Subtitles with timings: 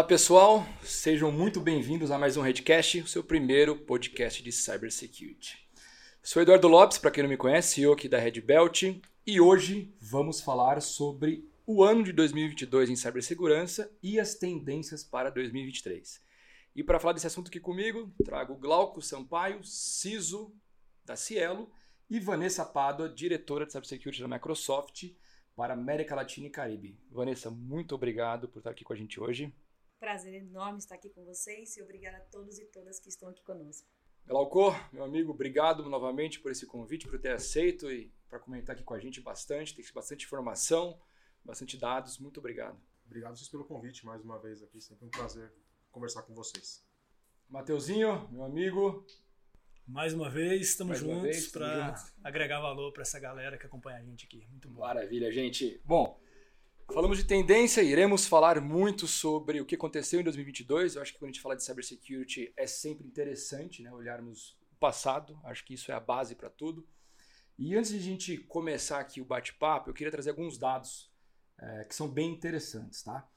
[0.00, 5.58] Olá pessoal, sejam muito bem-vindos a mais um Redcast, o seu primeiro podcast de Cybersecurity.
[6.22, 8.82] Sou Eduardo Lopes, para quem não me conhece, CEO aqui da Red Belt,
[9.26, 15.28] e hoje vamos falar sobre o ano de 2022 em cibersegurança e as tendências para
[15.28, 16.18] 2023.
[16.74, 20.50] E para falar desse assunto aqui comigo, trago Glauco Sampaio, CISO
[21.04, 21.70] da Cielo,
[22.08, 25.10] e Vanessa Pádua, diretora de Cybersecurity da Microsoft
[25.54, 26.98] para América Latina e Caribe.
[27.10, 29.52] Vanessa, muito obrigado por estar aqui com a gente hoje.
[30.00, 33.42] Prazer enorme estar aqui com vocês e obrigado a todos e todas que estão aqui
[33.44, 33.86] conosco.
[34.26, 38.82] Glauco, meu amigo, obrigado novamente por esse convite, por ter aceito e para comentar aqui
[38.82, 39.74] com a gente bastante.
[39.74, 40.98] Tem bastante informação,
[41.44, 42.18] bastante dados.
[42.18, 42.80] Muito obrigado.
[43.04, 44.80] Obrigado vocês pelo convite mais uma vez aqui.
[44.80, 45.52] Sempre um prazer
[45.90, 46.82] conversar com vocês.
[47.46, 49.04] Mateuzinho, meu amigo.
[49.86, 54.24] Mais uma vez, estamos juntos para agregar valor para essa galera que acompanha a gente
[54.24, 54.46] aqui.
[54.48, 54.80] Muito bom.
[54.80, 55.78] Maravilha, gente.
[55.84, 56.19] Bom,
[56.92, 60.96] falamos de tendência, iremos falar muito sobre o que aconteceu em 2022.
[60.96, 64.76] Eu acho que quando a gente fala de cybersecurity é sempre interessante né, olharmos o
[64.76, 65.38] passado.
[65.44, 66.86] Acho que isso é a base para tudo.
[67.58, 71.10] E antes de a gente começar aqui o bate-papo, eu queria trazer alguns dados
[71.58, 73.28] é, que são bem interessantes, tá?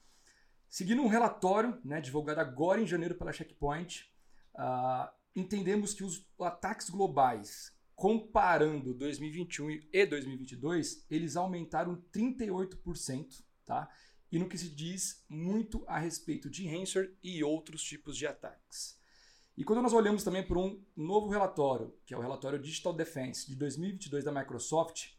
[0.68, 4.10] Seguindo um relatório né, divulgado agora em janeiro pela Checkpoint,
[4.56, 13.88] uh, entendemos que os ataques globais, comparando 2021 e 2022, eles aumentaram 38%, tá?
[14.30, 18.98] E no que se diz muito a respeito de ransomware e outros tipos de ataques.
[19.56, 23.46] E quando nós olhamos também para um novo relatório, que é o relatório Digital Defense
[23.46, 25.12] de 2022 da Microsoft,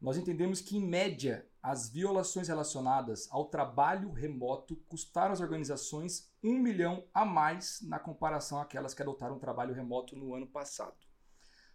[0.00, 6.58] nós entendemos que, em média, as violações relacionadas ao trabalho remoto custaram às organizações um
[6.58, 10.96] milhão a mais na comparação àquelas que adotaram o trabalho remoto no ano passado.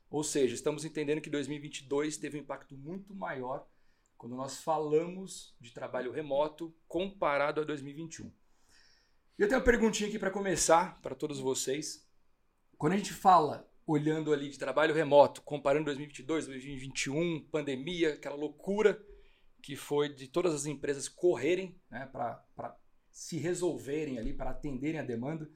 [0.09, 3.65] Ou seja, estamos entendendo que 2022 teve um impacto muito maior
[4.17, 8.31] quando nós falamos de trabalho remoto comparado a 2021.
[9.37, 12.07] E eu tenho uma perguntinha aqui para começar para todos vocês.
[12.77, 19.01] Quando a gente fala olhando ali de trabalho remoto, comparando 2022, 2021, pandemia, aquela loucura
[19.61, 22.77] que foi de todas as empresas correrem né, para
[23.11, 25.49] se resolverem ali, para atenderem a demanda.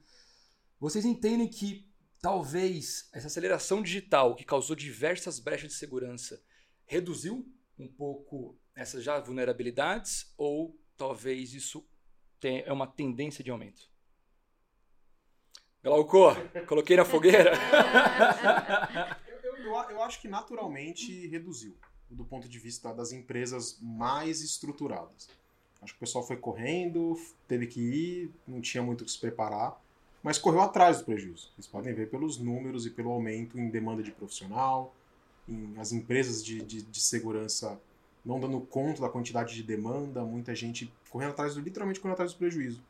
[0.78, 1.88] Vocês entendem que
[2.20, 6.42] talvez essa aceleração digital que causou diversas brechas de segurança
[6.86, 7.46] reduziu
[7.82, 11.84] um pouco essas já vulnerabilidades ou talvez isso
[12.42, 13.90] é uma tendência de aumento?
[15.82, 17.52] Glauco, coloquei na fogueira.
[19.44, 21.76] eu, eu, eu, acho que naturalmente reduziu,
[22.08, 25.28] do ponto de vista das empresas mais estruturadas.
[25.80, 29.18] Acho que o pessoal foi correndo, teve que ir, não tinha muito o que se
[29.18, 29.76] preparar,
[30.22, 31.50] mas correu atrás do prejuízo.
[31.54, 34.94] Vocês podem ver pelos números e pelo aumento em demanda de profissional,
[35.48, 37.80] em as empresas de, de, de segurança
[38.24, 42.32] não dando conta da quantidade de demanda, muita gente correndo atrás, do, literalmente correndo atrás
[42.32, 42.80] do prejuízo.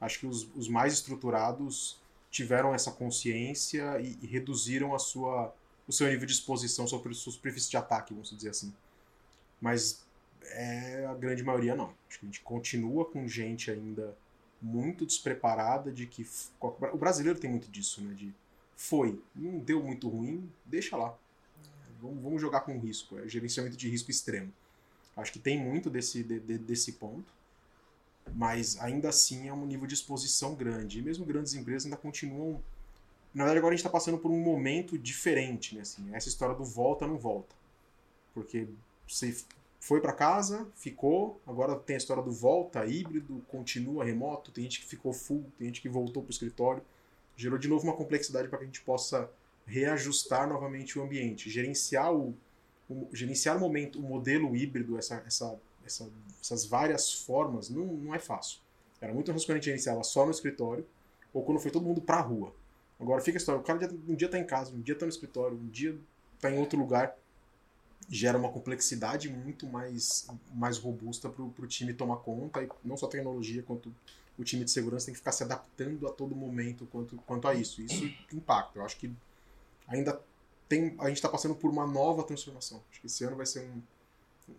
[0.00, 5.54] Acho que os, os mais estruturados tiveram essa consciência e, e, reduziram a sua,
[5.86, 8.72] o seu nível de exposição sobre sua superfície de ataque, vamos dizer assim.
[9.60, 10.04] Mas
[10.42, 11.94] é, a grande maioria não.
[12.08, 14.16] Acho que a gente continua com gente ainda
[14.60, 16.26] muito despreparada de que
[16.60, 18.14] o brasileiro tem muito disso, né?
[18.14, 18.32] De
[18.76, 21.16] foi, não deu muito ruim, deixa lá.
[22.02, 24.52] Vamos, vamos jogar com risco, é gerenciamento de risco extremo.
[25.16, 27.32] Acho que tem muito desse, de, de, desse ponto
[28.34, 30.98] mas ainda assim é um nível de exposição grande.
[30.98, 32.62] E mesmo grandes empresas ainda continuam.
[33.34, 35.82] Na verdade, agora a gente está passando por um momento diferente, né?
[35.82, 37.54] Assim, essa história do volta não volta.
[38.34, 38.68] Porque
[39.08, 39.36] você
[39.80, 44.80] foi para casa, ficou, agora tem a história do volta, híbrido, continua remoto, tem gente
[44.80, 46.82] que ficou full, tem gente que voltou para o escritório.
[47.36, 49.28] Gerou de novo uma complexidade para que a gente possa
[49.66, 52.34] reajustar novamente o ambiente, gerenciar o,
[52.88, 56.08] o gerenciar o momento, o modelo híbrido, essa, essa essa,
[56.40, 58.60] essas várias formas, não, não é fácil.
[59.00, 60.86] Era muito mais quando a gente iniciava só no escritório,
[61.32, 62.54] ou quando foi todo mundo pra rua.
[63.00, 65.10] Agora fica a história, o cara um dia tá em casa, um dia tá no
[65.10, 65.98] escritório, um dia
[66.40, 67.16] tá em outro lugar,
[68.08, 73.06] gera uma complexidade muito mais, mais robusta pro, pro time tomar conta, e não só
[73.06, 73.92] a tecnologia, quanto
[74.38, 77.54] o time de segurança tem que ficar se adaptando a todo momento quanto, quanto a
[77.54, 77.82] isso.
[77.82, 78.78] Isso impacta.
[78.78, 79.12] Eu acho que
[79.96, 80.20] ainda
[80.68, 82.82] tem, a gente está passando por uma nova transformação.
[82.90, 83.82] Acho que esse ano vai ser um,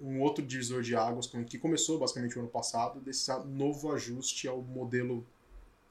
[0.02, 4.62] um outro divisor de águas que começou basicamente o ano passado, desse novo ajuste ao
[4.62, 5.26] modelo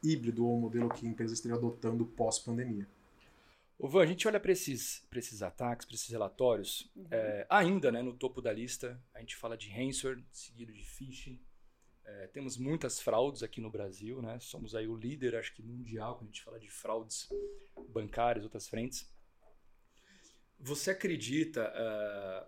[0.03, 2.87] híbrido ou modelo que a empresa esteja adotando pós-pandemia.
[3.79, 7.07] O Van, a gente olha para esses, esses ataques, para esses relatórios, uhum.
[7.11, 11.41] é, ainda né, no topo da lista, a gente fala de ransomware, seguido de phishing.
[12.05, 14.39] É, temos muitas fraudes aqui no Brasil, né?
[14.41, 17.29] somos aí o líder, acho que mundial, quando a gente fala de fraudes
[17.89, 19.12] bancárias, outras frentes.
[20.63, 22.47] Você acredita, uh,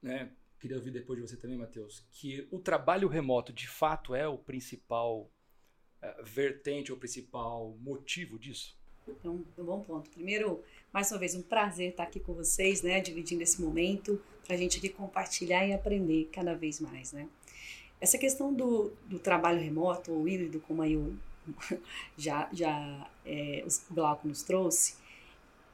[0.00, 4.26] né, queria ouvir depois de você também, Matheus, que o trabalho remoto de fato é
[4.28, 5.28] o principal
[6.00, 8.78] uh, vertente ou principal motivo disso?
[9.24, 10.08] É um, um, bom ponto.
[10.10, 14.54] Primeiro, mais uma vez, um prazer estar aqui com vocês, né, dividindo esse momento, para
[14.54, 17.28] a gente aqui compartilhar e aprender cada vez mais, né.
[18.00, 21.18] Essa questão do, do trabalho remoto ou híbrido, como aí o,
[22.16, 25.02] já, já é, o Glauco nos trouxe,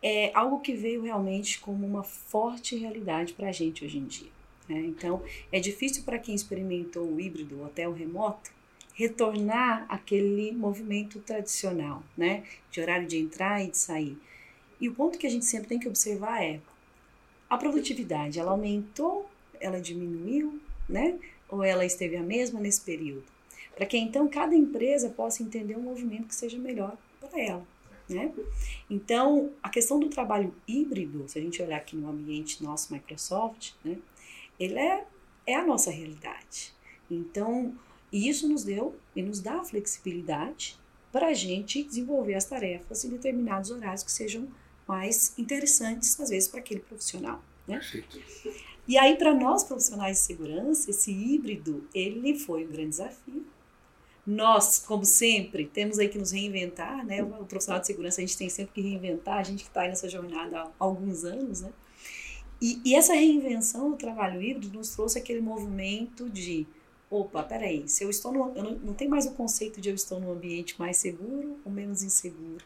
[0.02, 4.30] é algo que veio realmente como uma forte realidade para a gente hoje em dia.
[4.68, 4.80] Né?
[4.80, 8.50] Então, é difícil para quem experimentou o híbrido ou até o remoto
[8.94, 12.44] retornar aquele movimento tradicional, né?
[12.70, 14.18] de horário de entrar e de sair.
[14.80, 16.60] E o ponto que a gente sempre tem que observar é
[17.48, 19.28] a produtividade, ela aumentou,
[19.60, 21.18] ela diminuiu, né?
[21.48, 23.24] Ou ela esteve a mesma nesse período?
[23.74, 27.66] Para que então cada empresa possa entender um movimento que seja melhor para ela.
[28.10, 28.32] Né?
[28.88, 33.72] Então, a questão do trabalho híbrido, se a gente olhar aqui no ambiente nosso Microsoft,
[33.84, 33.98] né,
[34.58, 35.06] ele é,
[35.46, 36.74] é a nossa realidade.
[37.08, 37.74] Então,
[38.12, 40.78] isso nos deu e nos dá a flexibilidade
[41.12, 44.48] para a gente desenvolver as tarefas em determinados horários que sejam
[44.86, 47.40] mais interessantes, às vezes, para aquele profissional.
[47.66, 47.80] Né?
[48.88, 53.46] E aí, para nós profissionais de segurança, esse híbrido, ele foi um grande desafio,
[54.26, 57.22] nós, como sempre, temos aí que nos reinventar, né?
[57.22, 59.88] O profissional de segurança a gente tem sempre que reinventar, a gente que está aí
[59.88, 61.72] nessa jornada há alguns anos, né?
[62.60, 66.66] E, e, essa reinvenção do trabalho híbrido nos trouxe aquele movimento de
[67.10, 69.94] opa, peraí, se eu estou no, eu não, não tem mais o conceito de eu
[69.94, 72.64] estou num ambiente mais seguro ou menos inseguro.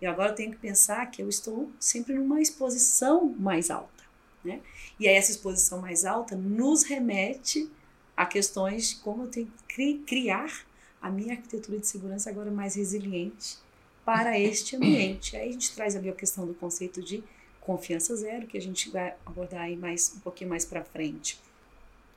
[0.00, 4.04] E agora eu tenho que pensar que eu estou sempre numa exposição mais alta,
[4.44, 4.60] né?
[4.98, 7.70] E aí essa exposição mais alta nos remete
[8.16, 10.66] a questões de como eu tenho que criar
[11.06, 13.58] a minha arquitetura de segurança agora é mais resiliente
[14.04, 15.36] para este ambiente.
[15.36, 17.22] Aí a gente traz ali a questão do conceito de
[17.60, 21.40] confiança zero, que a gente vai abordar aí mais um pouquinho mais para frente.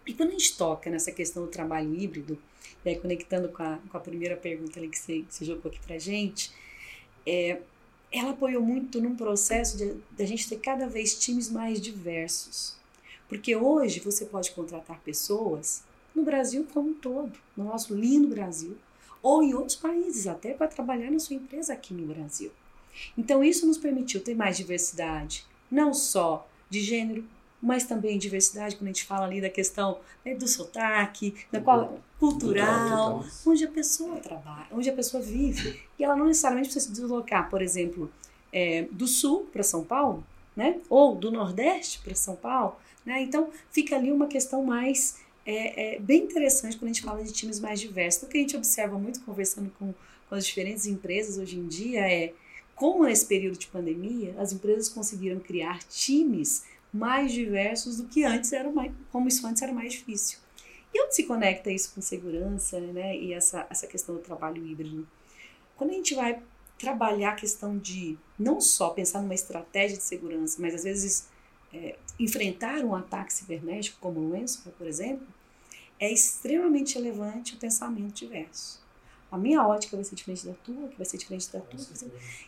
[0.08, 2.36] E quando a gente toca nessa questão do trabalho híbrido,
[2.84, 5.80] e aí conectando com a, com a primeira pergunta ali que você, você jogou aqui
[5.86, 6.52] para gente,
[7.28, 7.62] é,
[8.12, 12.76] ela apoiou muito num processo de, de a gente ter cada vez times mais diversos.
[13.28, 15.84] Porque hoje você pode contratar pessoas
[16.20, 18.78] no Brasil como um todo, no nosso lindo Brasil,
[19.22, 22.52] ou em outros países, até para trabalhar na sua empresa aqui no Brasil.
[23.18, 27.26] Então, isso nos permitiu ter mais diversidade, não só de gênero,
[27.62, 32.00] mas também diversidade, quando a gente fala ali da questão né, do sotaque, da qual,
[32.18, 35.82] cultural, onde a pessoa trabalha, onde a pessoa vive.
[35.98, 38.10] E ela não necessariamente precisa se deslocar, por exemplo,
[38.52, 40.24] é, do sul para São Paulo,
[40.56, 40.80] né?
[40.90, 42.78] ou do nordeste para São Paulo.
[43.06, 43.22] Né?
[43.22, 45.18] Então, fica ali uma questão mais
[45.50, 48.24] é, é, bem interessante quando a gente fala de times mais diversos.
[48.24, 49.94] O que a gente observa muito conversando com,
[50.28, 52.34] com as diferentes empresas hoje em dia é
[52.76, 56.64] como nesse período de pandemia as empresas conseguiram criar times
[56.94, 60.38] mais diversos do que antes era mais, como isso antes era mais difícil.
[60.94, 63.18] E onde se conecta isso com segurança, né?
[63.18, 65.08] E essa, essa questão do trabalho híbrido?
[65.76, 66.42] Quando a gente vai
[66.78, 71.28] trabalhar a questão de não só pensar numa estratégia de segurança, mas às vezes
[71.74, 75.28] é, enfrentar um ataque cibernético como o ransomware, por exemplo,
[76.00, 78.82] é extremamente relevante o pensamento diverso.
[79.32, 81.80] A minha ótica vai ser diferente da tua, que vai ser diferente da tua.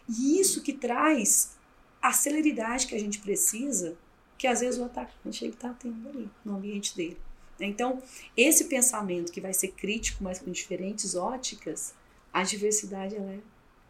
[0.10, 1.56] E isso que traz
[2.02, 3.96] a celeridade que a gente precisa,
[4.38, 7.18] que às vezes o atacante está tendo ali, no ambiente dele.
[7.60, 8.02] Então,
[8.36, 11.94] esse pensamento que vai ser crítico, mas com diferentes óticas,
[12.34, 13.40] a diversidade ela é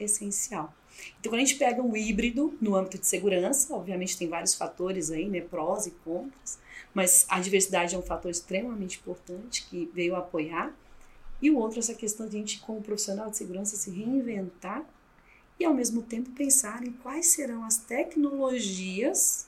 [0.03, 0.73] essencial.
[1.19, 5.09] Então, quando a gente pega um híbrido no âmbito de segurança, obviamente tem vários fatores
[5.11, 6.59] aí, né, prós e contras,
[6.93, 10.73] mas a diversidade é um fator extremamente importante que veio apoiar.
[11.41, 14.85] E o outro, essa questão de a gente, como profissional de segurança, se reinventar
[15.59, 19.47] e, ao mesmo tempo, pensar em quais serão as tecnologias,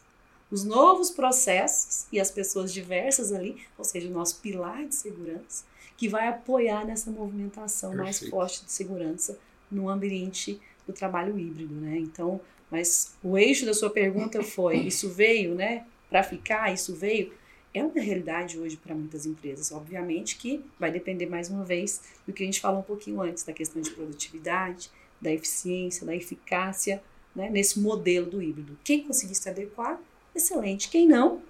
[0.49, 5.65] os novos processos e as pessoas diversas ali, ou seja, o nosso pilar de segurança,
[5.97, 8.03] que vai apoiar nessa movimentação Perfeito.
[8.03, 9.37] mais forte de segurança
[9.73, 11.97] no ambiente do trabalho híbrido, né?
[11.97, 12.39] Então,
[12.69, 16.73] mas o eixo da sua pergunta foi: isso veio, né, para ficar?
[16.73, 17.33] Isso veio?
[17.73, 19.71] É uma realidade hoje para muitas empresas.
[19.71, 23.43] Obviamente que vai depender mais uma vez do que a gente falou um pouquinho antes,
[23.43, 27.01] da questão de produtividade, da eficiência, da eficácia,
[27.35, 28.77] né, nesse modelo do híbrido.
[28.83, 29.99] Quem conseguir se adequar,
[30.35, 30.89] excelente.
[30.89, 31.41] Quem não,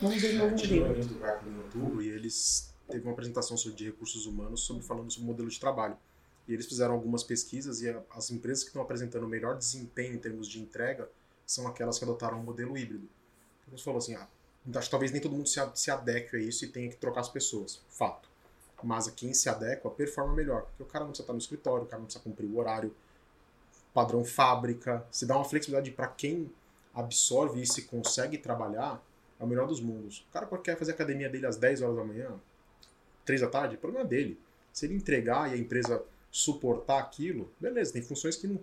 [0.00, 0.86] vamos ver o novo modelo.
[0.96, 5.48] em outubro e eles teve uma apresentação sobre recursos humanos sobre falando sobre o modelo
[5.48, 5.96] de trabalho.
[6.50, 10.18] E eles fizeram algumas pesquisas e as empresas que estão apresentando o melhor desempenho em
[10.18, 11.08] termos de entrega
[11.46, 13.08] são aquelas que adotaram o um modelo híbrido.
[13.62, 14.26] Então, você falou assim, ah,
[14.74, 17.20] acho que talvez nem todo mundo se, se adeque a isso e tenha que trocar
[17.20, 17.80] as pessoas.
[17.88, 18.28] Fato.
[18.82, 20.62] Mas a quem se adequa performa melhor.
[20.62, 22.92] Porque o cara não precisa estar no escritório, o cara não precisa cumprir o horário
[23.94, 25.06] padrão fábrica.
[25.08, 26.50] Se dá uma flexibilidade para quem
[26.92, 29.00] absorve isso e consegue trabalhar,
[29.38, 30.26] é o melhor dos mundos.
[30.28, 32.40] O cara quer fazer a academia dele às 10 horas da manhã,
[33.24, 34.40] 3 da tarde, o problema é dele.
[34.72, 38.60] Se ele entregar e a empresa suportar aquilo, beleza, tem funções que não,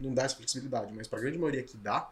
[0.00, 2.10] não dá essa flexibilidade, mas para a grande maioria que dá,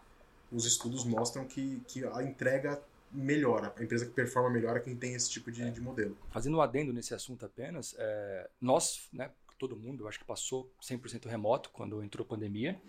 [0.50, 2.80] os estudos mostram que, que a entrega
[3.10, 6.16] melhora, a empresa que performa melhor é quem tem esse tipo de, de modelo.
[6.30, 11.26] Fazendo um adendo nesse assunto apenas, é, nós, né, todo mundo, acho que passou 100%
[11.26, 12.80] remoto quando entrou a pandemia,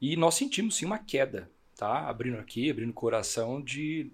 [0.00, 2.08] e nós sentimos sim uma queda, tá?
[2.08, 4.10] Abrindo aqui, abrindo o coração de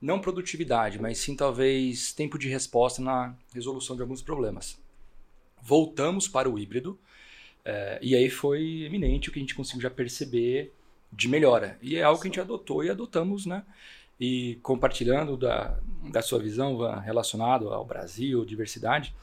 [0.00, 4.78] não produtividade, mas sim talvez tempo de resposta na resolução de alguns problemas.
[5.64, 6.98] Voltamos para o híbrido,
[7.64, 10.72] é, e aí foi eminente o que a gente conseguiu já perceber
[11.10, 11.78] de melhora.
[11.80, 13.62] E é algo que a gente adotou e adotamos, né?
[14.20, 15.78] E compartilhando da,
[16.12, 19.14] da sua visão relacionado ao Brasil, diversidade,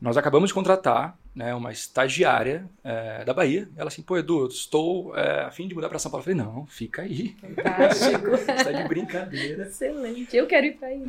[0.00, 3.68] nós acabamos de contratar né, uma estagiária é, da Bahia.
[3.76, 6.22] Ela assim, pô, Edu, eu estou é, a fim de mudar para São Paulo.
[6.22, 7.36] Eu falei, não, fica aí.
[7.40, 8.34] Fantástico.
[8.34, 9.64] Está de brincadeira.
[9.64, 10.36] Excelente.
[10.36, 11.02] Eu quero ir para aí.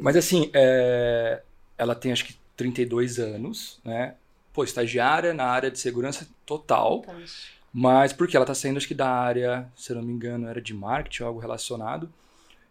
[0.00, 1.42] Mas assim, é,
[1.78, 4.14] ela tem acho que 32 anos, né?
[4.52, 7.02] Pô, estagiária na área de segurança total.
[7.02, 7.62] Fantástico.
[7.72, 10.60] Mas porque ela está saindo, acho que da área, se eu não me engano, era
[10.60, 12.12] de marketing, algo relacionado.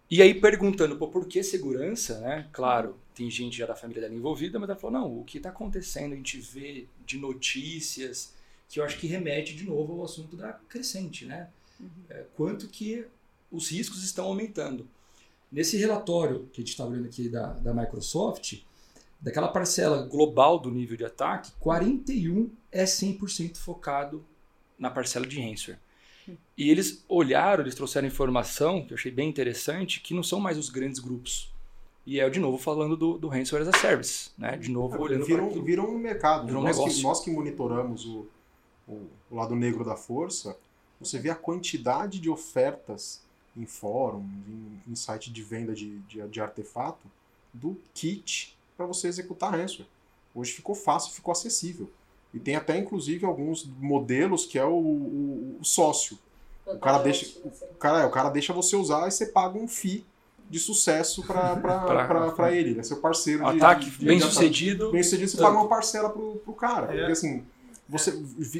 [0.10, 2.48] E aí perguntando, pô, por que segurança, né?
[2.52, 5.50] Claro, tem gente já da família dela envolvida, mas ela falou, não, o que está
[5.50, 8.34] acontecendo, a gente vê de notícias,
[8.70, 11.50] que eu acho que remete de novo ao assunto da crescente, né?
[11.80, 11.88] Uhum.
[12.10, 13.06] É, quanto que
[13.52, 14.88] os riscos estão aumentando.
[15.52, 18.60] Nesse relatório que a gente está olhando aqui da, da Microsoft,
[19.22, 24.25] daquela parcela global do nível de ataque, 41 é 100% focado
[24.78, 25.80] na parcela de ransomware.
[26.58, 30.58] E eles olharam, eles trouxeram informação, que eu achei bem interessante, que não são mais
[30.58, 31.51] os grandes grupos.
[32.06, 34.32] E é, de novo, falando do, do Ransomware as a Service.
[34.38, 34.58] Né?
[34.58, 36.48] De novo, é, olhando viram, para viram um mercado.
[36.48, 36.98] Viram um nós, negócio.
[36.98, 38.28] Que, nós que monitoramos o,
[38.88, 40.58] o, o, lado negro da força,
[41.00, 43.22] você vê a quantidade de ofertas
[43.56, 47.06] em fóruns, em, em site de venda de, de, de artefato,
[47.54, 49.88] do kit para você executar ransomware.
[50.34, 51.90] Hoje ficou fácil, ficou acessível.
[52.34, 56.18] E tem até, inclusive, alguns modelos que é o, o, o sócio.
[56.66, 60.06] O cara, deixa, o, cara, o cara deixa você usar e você paga um FII
[60.50, 62.72] de sucesso para ele.
[62.72, 64.92] Ele é seu parceiro de ataque de, de, bem de sucedido.
[64.92, 66.94] Bem sucedido, você paga uma parcela pro, pro cara.
[66.94, 66.98] É.
[66.98, 67.44] Porque assim,
[67.90, 68.12] você,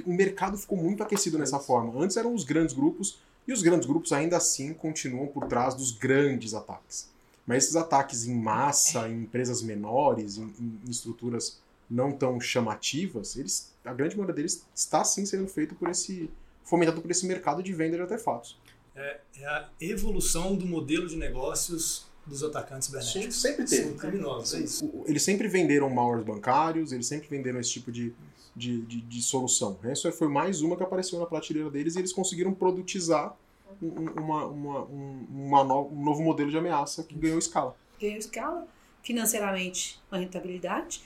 [0.06, 2.04] o mercado ficou muito aquecido nessa forma.
[2.04, 5.92] Antes eram os grandes grupos, e os grandes grupos ainda assim continuam por trás dos
[5.92, 7.10] grandes ataques.
[7.51, 13.74] Mas esses ataques em massa, em empresas menores, em, em estruturas não tão chamativas, eles,
[13.84, 16.29] a grande maioria deles está sim sendo feito por esse
[16.63, 18.58] fomentado por esse mercado de venda de artefatos.
[18.96, 23.41] É, é a evolução do modelo de negócios dos atacantes cibernéticos.
[23.41, 23.89] sempre teve.
[23.89, 24.89] São criminosos, é isso.
[25.05, 28.13] Eles sempre venderam malwares bancários, eles sempre venderam esse tipo de,
[28.55, 29.77] de, de, de solução.
[29.91, 33.36] Isso foi mais uma que apareceu na prateleira deles e eles conseguiram produtizar
[33.82, 37.75] uma, uma, um, uma no, um novo modelo de ameaça que ganhou escala.
[38.00, 38.68] Ganhou escala,
[39.04, 41.04] financeiramente uma rentabilidade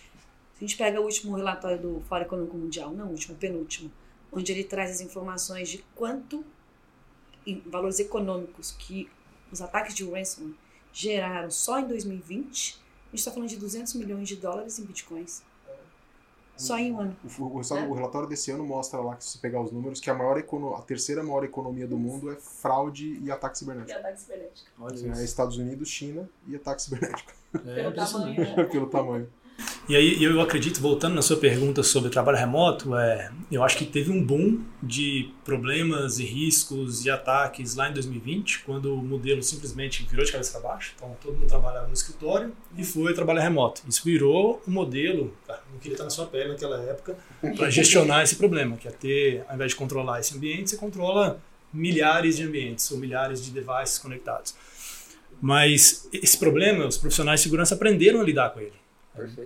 [0.56, 3.92] a gente pega o último relatório do Fórum Econômico Mundial, não o último, o penúltimo,
[4.32, 6.46] onde ele traz as informações de quanto
[7.46, 9.10] em valores econômicos que
[9.52, 10.56] os ataques de ransomware
[10.94, 15.44] geraram só em 2020, a gente está falando de 200 milhões de dólares em bitcoins.
[16.58, 17.18] Só em um ano.
[17.38, 20.10] O, o, o, relatório desse ano mostra lá, que se você pegar os números, que
[20.10, 23.92] a, maior a terceira maior economia do mundo é fraude e ataque cibernético.
[23.92, 24.70] E ataque cibernético.
[25.20, 27.34] é Estados Unidos, China e ataque cibernético.
[27.66, 28.40] É, Pelo tamanho.
[28.40, 28.64] Né?
[28.66, 29.30] Pelo tamanho.
[29.88, 33.86] E aí eu acredito, voltando na sua pergunta sobre trabalho remoto, é, eu acho que
[33.86, 39.44] teve um boom de problemas e riscos e ataques lá em 2020, quando o modelo
[39.44, 40.94] simplesmente virou de cabeça para baixo.
[40.96, 43.84] Então todo mundo trabalhava no escritório e foi trabalhar remoto.
[43.88, 47.15] Isso virou o um modelo, cara, não queria estar na sua pele naquela época,
[47.56, 51.39] para gestionar esse problema, que é ter, ao invés de controlar esse ambiente, você controla
[51.72, 54.56] milhares de ambientes ou milhares de devices conectados.
[55.39, 58.85] Mas esse problema, os profissionais de segurança aprenderam a lidar com ele.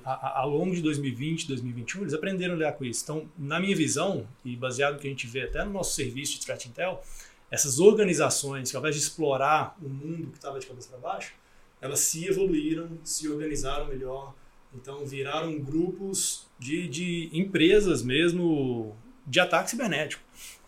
[0.03, 3.03] A, ao longo de 2020, 2021, eles aprenderam a lidar com isso.
[3.03, 6.33] Então, na minha visão, e baseado no que a gente vê até no nosso serviço
[6.33, 7.03] de Threat Intel,
[7.51, 11.33] essas organizações que ao invés de explorar o mundo que estava de cabeça para baixo,
[11.81, 14.35] elas se evoluíram, se organizaram melhor,
[14.73, 18.95] então viraram grupos de, de empresas mesmo
[19.25, 20.21] de ataque cibernético.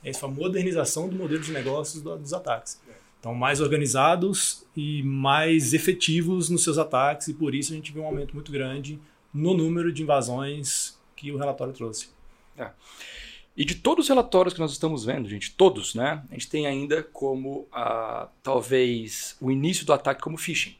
[0.03, 2.81] Essa foi a modernização do modelo de negócios dos ataques.
[3.21, 8.01] Então, mais organizados e mais efetivos nos seus ataques, e por isso a gente viu
[8.01, 8.99] um aumento muito grande
[9.31, 12.09] no número de invasões que o relatório trouxe.
[12.57, 12.71] É.
[13.55, 16.23] E de todos os relatórios que nós estamos vendo, gente, todos, né?
[16.31, 20.75] A gente tem ainda como ah, talvez o início do ataque como phishing.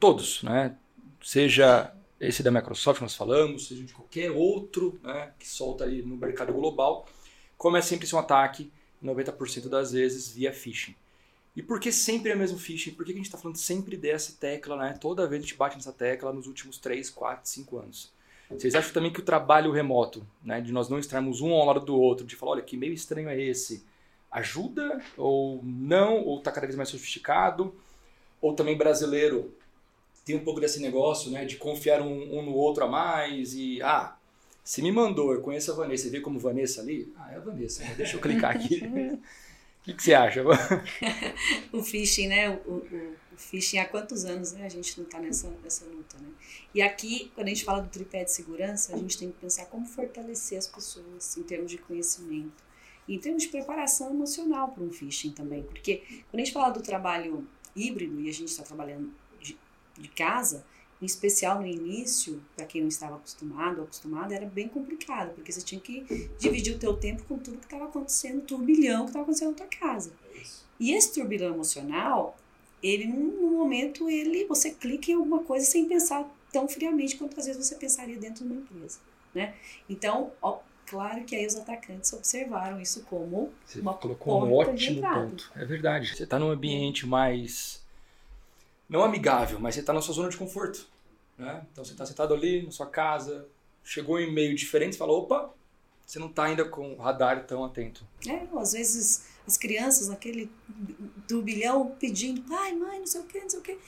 [0.00, 0.76] Todos, né?
[1.22, 6.02] Seja esse da Microsoft que nós falamos, seja de qualquer outro né, que solta aí
[6.02, 7.06] no mercado global,
[7.56, 10.94] como é sempre um ataque, 90% das vezes via phishing.
[11.56, 12.92] E por que sempre é o mesmo phishing?
[12.92, 14.98] Por que a gente está falando sempre dessa tecla, né?
[15.00, 18.12] Toda vez a gente bate nessa tecla nos últimos 3, 4, 5 anos.
[18.50, 21.80] Vocês acham também que o trabalho remoto, né, de nós não estarmos um ao lado
[21.80, 23.82] do outro, de falar, olha, que meio estranho é esse,
[24.30, 27.74] ajuda ou não, ou está cada vez mais sofisticado,
[28.40, 29.52] ou também brasileiro
[30.24, 33.80] tem um pouco desse negócio, né, de confiar um, um no outro a mais e,
[33.82, 34.16] ah,
[34.62, 37.12] se me mandou, eu conheço a Vanessa, vê como Vanessa ali?
[37.18, 38.82] Ah, é a Vanessa, deixa eu clicar aqui.
[39.84, 40.42] Que, que, você acha?
[41.70, 42.48] o phishing, né?
[42.48, 44.64] O, o, o, phishing há quantos anos né?
[44.64, 46.28] a gente não está nessa, nessa luta, né?
[46.74, 49.66] E aqui, quando a gente fala do tripé de segurança, a gente tem que pensar
[49.66, 52.64] como fortalecer as pessoas em termos de conhecimento.
[53.06, 55.62] Em termos de preparação emocional para um phishing também.
[55.62, 59.58] Porque quando a gente fala do trabalho híbrido e a gente está trabalhando de,
[59.98, 60.64] de casa,
[61.04, 65.52] em especial no início, para quem não estava acostumado ou acostumada, era bem complicado, porque
[65.52, 69.10] você tinha que dividir o teu tempo com tudo que estava acontecendo, o turbilhão que
[69.10, 70.12] estava acontecendo na tua casa.
[70.80, 72.38] E esse turbilhão emocional,
[72.82, 77.46] ele no momento ele você clica em alguma coisa sem pensar tão friamente quanto às
[77.46, 78.98] vezes você pensaria dentro de uma empresa,
[79.34, 79.54] né?
[79.88, 85.02] Então, ó, claro que aí os atacantes observaram isso como você uma colocou um ótimo
[85.02, 85.52] ponto.
[85.54, 86.16] É verdade.
[86.16, 87.84] Você está num ambiente mais
[88.88, 90.93] não amigável, mas você está na sua zona de conforto.
[91.36, 91.66] Né?
[91.72, 93.48] Então você está sentado ali na sua casa,
[93.82, 95.52] chegou um e-mail diferente, você fala, opa,
[96.06, 98.06] você não está ainda com o radar tão atento.
[98.26, 100.50] É, às vezes as crianças naquele
[101.28, 103.78] turbilhão pedindo, pai, mãe, não sei o que, não sei o que.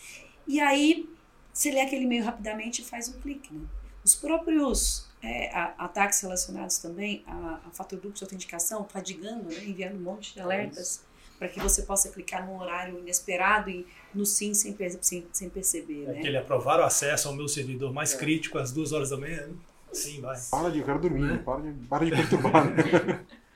[0.46, 1.08] E aí
[1.52, 3.52] você lê aquele e-mail rapidamente e faz um clique.
[3.52, 3.66] Né?
[4.04, 9.64] Os próprios é, ataques relacionados também a, a fator duplo de autenticação, fadigando, né?
[9.64, 11.05] enviando um monte de alertas
[11.38, 16.04] para que você possa clicar num horário inesperado e no sim sem, sem, sem perceber.
[16.04, 16.18] É né?
[16.18, 18.18] Aquele aprovar o acesso ao meu servidor mais é.
[18.18, 19.48] crítico às duas horas da manhã.
[19.92, 20.38] Sim, vai.
[20.50, 21.42] Para de, eu quero dormir, né?
[21.44, 22.64] para, de, para de perturbar.
[22.70, 23.24] Né?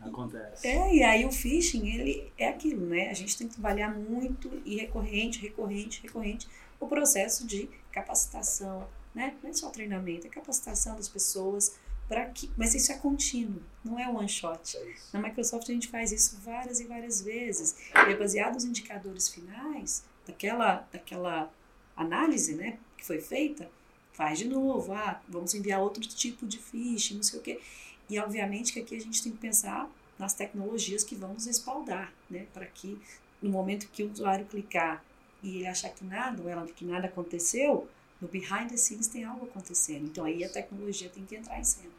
[0.00, 0.66] Acontece.
[0.66, 3.10] É, e aí o phishing, ele é aquilo, né?
[3.10, 6.48] A gente tem que trabalhar muito e recorrente, recorrente, recorrente
[6.80, 9.34] o processo de capacitação, né?
[9.42, 11.76] Não é só treinamento, é capacitação das pessoas,
[12.08, 14.76] para que, mas isso é contínuo, não é one shot.
[14.76, 17.76] É Na Microsoft a gente faz isso várias e várias vezes.
[17.94, 21.52] E é baseado nos indicadores finais daquela daquela
[21.94, 23.68] análise, né, que foi feita,
[24.12, 27.60] faz de novo, ah, vamos enviar outro tipo de phishing, não sei o quê.
[28.08, 32.12] E obviamente que aqui a gente tem que pensar nas tecnologias que vão nos respaldar,
[32.30, 32.98] né, para que
[33.42, 35.04] no momento que o usuário clicar
[35.42, 37.88] e ele achar que nada, ou ela que nada aconteceu,
[38.20, 40.06] no behind the scenes tem algo acontecendo.
[40.06, 41.97] Então aí a tecnologia tem que entrar em cena.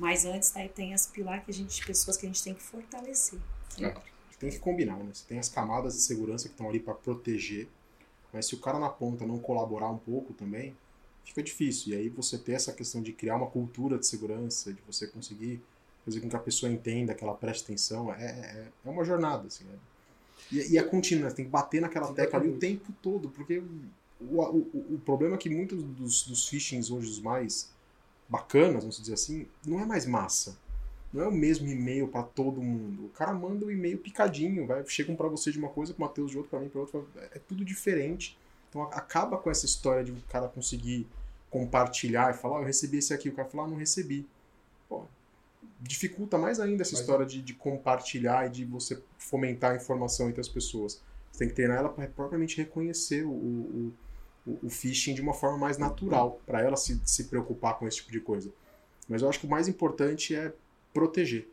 [0.00, 2.62] Mas antes aí tem as pilar que a gente, pessoas que a gente tem que
[2.62, 3.38] fortalecer.
[3.78, 3.94] É,
[4.38, 5.10] tem que combinar, né?
[5.12, 7.68] Você tem as camadas de segurança que estão ali para proteger,
[8.32, 10.74] mas se o cara na ponta não colaborar um pouco também,
[11.22, 11.92] fica difícil.
[11.92, 15.60] E aí você ter essa questão de criar uma cultura de segurança, de você conseguir
[16.02, 19.48] fazer com que a pessoa entenda, que ela preste atenção, é, é, é uma jornada,
[19.48, 19.64] assim.
[19.64, 19.78] Né?
[20.50, 23.62] E, e é contínua, você tem que bater naquela tecla ali o tempo todo, porque
[24.18, 27.70] o, o, o problema é que muitos dos, dos phishings hoje, os mais
[28.30, 30.56] bacanas, vamos dizer assim, não é mais massa.
[31.12, 33.06] Não é o mesmo e-mail para todo mundo.
[33.06, 36.04] O cara manda o um e-mail picadinho, vai, chegam para você de uma coisa, para
[36.04, 37.02] o Matheus de outra, para mim para outra.
[37.16, 38.38] É, é tudo diferente.
[38.68, 41.08] Então acaba com essa história de o cara conseguir
[41.50, 43.28] compartilhar e falar, oh, eu recebi esse aqui.
[43.28, 44.24] O cara falar, ah, não recebi.
[44.88, 45.04] Pô,
[45.80, 50.28] dificulta mais ainda essa Mas história de, de, compartilhar e de você fomentar a informação
[50.28, 51.02] entre as pessoas.
[51.32, 53.92] Você tem que treinar ela para propriamente reconhecer o, o
[54.62, 57.98] o, o phishing de uma forma mais natural, para ela se, se preocupar com esse
[57.98, 58.50] tipo de coisa.
[59.08, 60.52] Mas eu acho que o mais importante é
[60.92, 61.48] proteger.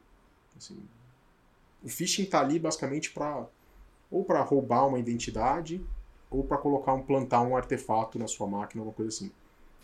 [0.55, 0.77] Assim,
[1.83, 3.45] o phishing está ali basicamente para
[4.09, 5.83] ou para roubar uma identidade
[6.29, 9.31] ou para colocar um plantar um artefato na sua máquina, alguma coisa assim.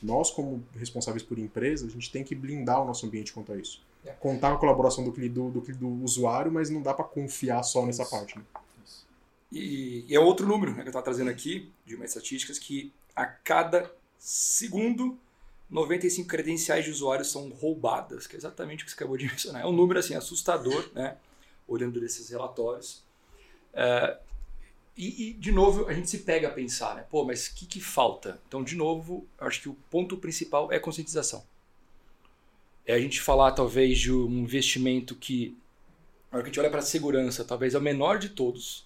[0.02, 3.58] Nós, como responsáveis por empresa, a gente tem que blindar o nosso ambiente quanto a
[3.58, 3.82] isso.
[4.06, 4.12] É.
[4.12, 7.86] Contar com a colaboração do, do, do, do usuário, mas não dá para confiar só
[7.86, 8.38] nessa parte.
[8.38, 8.44] Né?
[9.52, 12.92] E, e é outro número né, que eu estava trazendo aqui, de umas estatísticas, que
[13.16, 15.20] a cada segundo,
[15.70, 19.64] 95 credenciais de usuários são roubadas, que é exatamente o que você acabou de mencionar.
[19.64, 21.18] É um número assim assustador, né?
[21.68, 23.04] olhando esses relatórios.
[23.74, 24.18] É,
[24.96, 27.06] e, e, de novo, a gente se pega a pensar, né?
[27.10, 28.40] Pô, mas o que, que falta?
[28.48, 31.44] Então, de novo, acho que o ponto principal é conscientização.
[32.86, 35.58] É a gente falar, talvez, de um investimento que,
[36.32, 38.86] na hora que a gente olha para a segurança, talvez é o menor de todos,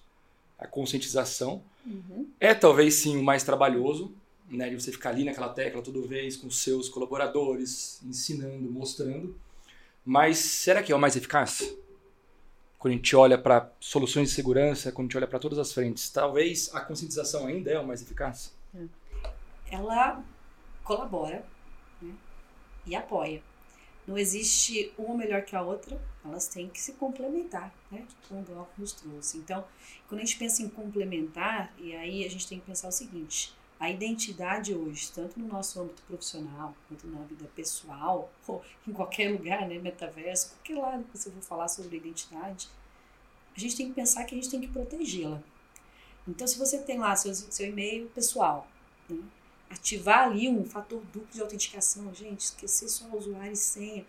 [0.58, 1.62] a conscientização.
[1.86, 2.28] Uhum.
[2.40, 4.12] É talvez sim o mais trabalhoso,
[4.50, 9.38] né, de você ficar ali naquela tecla toda vez com seus colaboradores, ensinando, mostrando.
[10.04, 11.74] Mas será que é o mais eficaz?
[12.78, 15.72] Quando a gente olha para soluções de segurança, quando a gente olha para todas as
[15.72, 18.54] frentes, talvez a conscientização ainda é o mais eficaz?
[18.74, 18.84] É.
[19.70, 20.24] Ela
[20.84, 21.44] colabora
[22.00, 22.14] né,
[22.86, 23.42] e apoia.
[24.08, 28.06] Não existe uma melhor que a outra, elas têm que se complementar, né?
[28.26, 29.36] Como o Glauco nos trouxe.
[29.36, 29.62] Então,
[30.08, 33.54] quando a gente pensa em complementar, e aí a gente tem que pensar o seguinte:
[33.78, 39.30] A identidade hoje, tanto no nosso âmbito profissional, quanto na vida pessoal, ou em qualquer
[39.30, 42.70] lugar, né, metaverso, qualquer lado que você for falar sobre identidade,
[43.54, 45.42] a gente tem que pensar que a gente tem que protegê-la.
[46.26, 48.66] Então, se você tem lá seu, seu e-mail pessoal,
[49.06, 49.18] né,
[49.70, 54.06] ativar ali um fator duplo de autenticação, gente, esquecer só usuário e senha,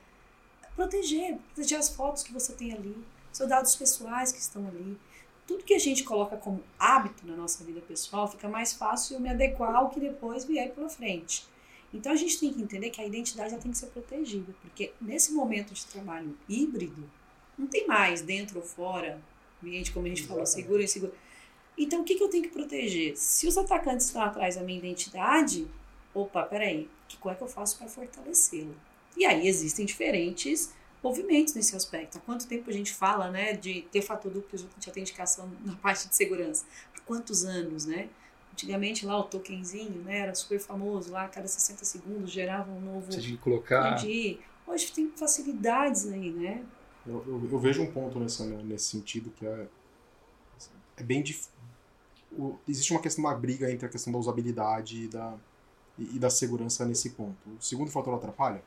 [0.75, 2.95] proteger, proteger as fotos que você tem ali,
[3.31, 4.97] seus dados pessoais que estão ali.
[5.45, 9.19] Tudo que a gente coloca como hábito na nossa vida pessoal fica mais fácil eu
[9.19, 11.47] me adequar ao que depois vier pela frente.
[11.93, 14.93] Então a gente tem que entender que a identidade já tem que ser protegida, porque
[15.01, 17.09] nesse momento de trabalho híbrido,
[17.57, 19.19] não tem mais dentro ou fora,
[19.61, 21.13] ambiente como a gente falou, seguro e inseguro.
[21.79, 23.15] Então o que, que eu tenho que proteger?
[23.15, 25.65] Se os atacantes estão atrás da minha identidade,
[26.13, 28.73] opa, peraí, que como é que eu faço para fortalecê-la?
[29.15, 32.17] E aí existem diferentes movimentos nesse aspecto.
[32.17, 36.09] Há quanto tempo a gente fala né, de ter fator duplo de autenticação na parte
[36.09, 36.65] de segurança?
[36.97, 38.09] Há quantos anos, né?
[38.51, 42.81] Antigamente lá o tokenzinho né, era super famoso, lá a cada 60 segundos gerava um
[42.81, 44.03] novo Você tinha que colocar...
[44.03, 44.37] ID.
[44.67, 46.63] Hoje tem facilidades aí, né?
[47.07, 49.67] Eu, eu, eu vejo um ponto nessa, nesse sentido que é,
[50.97, 51.58] é bem difícil.
[52.67, 55.33] Existe uma questão, uma briga entre a questão da usabilidade e da,
[55.97, 57.37] e, e da segurança nesse ponto.
[57.59, 58.63] O segundo fator atrapalha?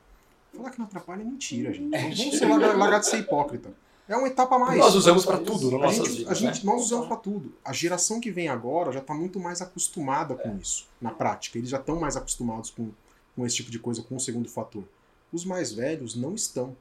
[0.55, 1.95] Falar que não atrapalha é mentira, gente.
[1.95, 3.73] É, Vamos ser largar de ser hipócrita.
[4.07, 4.77] É uma etapa a mais.
[4.77, 6.71] Nós usamos para tudo na a nossas gente, vidas, a gente, né?
[6.71, 7.53] Nós usamos para tudo.
[7.63, 11.57] A geração que vem agora já está muito mais acostumada com isso, na prática.
[11.57, 12.91] Eles já estão mais acostumados com,
[13.35, 14.83] com esse tipo de coisa, com o segundo fator.
[15.31, 16.75] Os mais velhos não estão.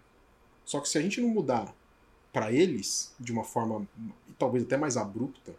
[0.65, 1.73] Só que se a gente não mudar
[2.33, 3.87] para eles, de uma forma
[4.39, 5.55] talvez até mais abrupta,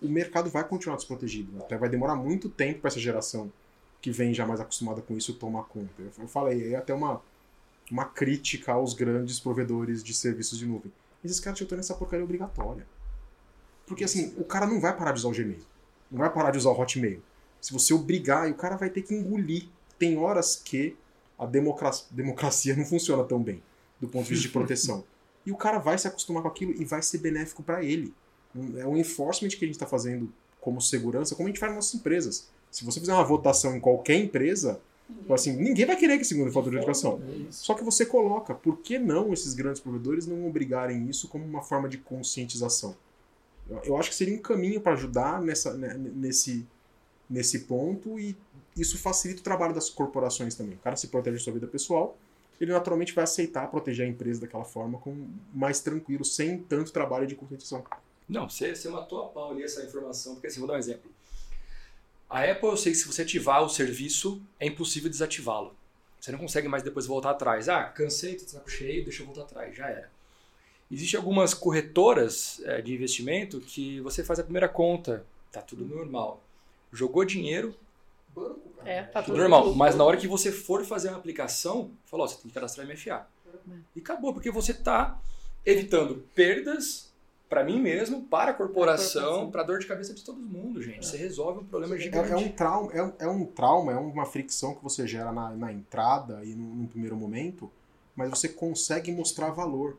[0.00, 1.58] o mercado vai continuar desprotegido.
[1.62, 3.52] Até vai demorar muito tempo para essa geração
[4.00, 6.02] que vem já mais acostumada com isso tomar conta.
[6.18, 7.22] Eu, falei, é até uma,
[7.90, 10.92] uma crítica aos grandes provedores de serviços de nuvem.
[11.24, 12.86] Esses caras estão nessa porcaria obrigatória.
[13.86, 15.64] Porque assim, o cara não vai parar de usar o Gmail.
[16.10, 17.22] Não vai parar de usar o Hotmail.
[17.60, 19.68] Se você obrigar, o cara vai ter que engolir.
[19.98, 20.96] Tem horas que
[21.38, 23.62] a democracia, democracia não funciona tão bem
[24.00, 25.04] do ponto de vista de proteção.
[25.46, 28.14] E o cara vai se acostumar com aquilo e vai ser benéfico para ele.
[28.76, 31.76] É um enforcement que a gente está fazendo como segurança, como a gente faz nas
[31.76, 32.48] nossas empresas.
[32.70, 34.80] Se você fizer uma votação em qualquer empresa,
[35.30, 37.20] assim, ninguém vai querer que segundo fator de educação.
[37.50, 41.62] Só que você coloca, por que não esses grandes provedores não obrigarem isso como uma
[41.62, 42.96] forma de conscientização?
[43.68, 46.66] Eu, eu acho que seria um caminho para ajudar nessa, né, nesse,
[47.28, 48.36] nesse ponto e
[48.76, 50.74] isso facilita o trabalho das corporações também.
[50.74, 52.16] O cara se protege da sua vida pessoal,
[52.60, 57.26] ele naturalmente vai aceitar proteger a empresa daquela forma com mais tranquilo, sem tanto trabalho
[57.26, 57.84] de conscientização.
[58.28, 61.10] Não, você, você matou a pau ali essa informação, porque assim, vou dar um exemplo.
[62.28, 65.74] A Apple, eu sei que se você ativar o serviço, é impossível desativá-lo.
[66.18, 67.68] Você não consegue mais depois voltar atrás.
[67.68, 70.10] Ah, cansei, tô saco cheio, deixa eu voltar atrás, já era.
[70.90, 76.42] Existem algumas corretoras é, de investimento que você faz a primeira conta, tá tudo normal.
[76.92, 77.74] Jogou dinheiro,
[78.84, 79.74] É, tá tudo normal.
[79.74, 83.26] Mas na hora que você for fazer uma aplicação, falou, você tem que cadastrar MFA.
[83.94, 85.20] E acabou, porque você está
[85.64, 87.12] evitando perdas
[87.54, 91.06] para mim mesmo, para a corporação, para dor de cabeça de todo mundo, gente.
[91.06, 92.32] Você resolve um problema É, gigante.
[92.32, 95.50] é um trauma, é, um- é um trauma, é uma fricção que você gera na,
[95.50, 97.70] na entrada e no, no primeiro momento,
[98.16, 99.96] mas você consegue mostrar valor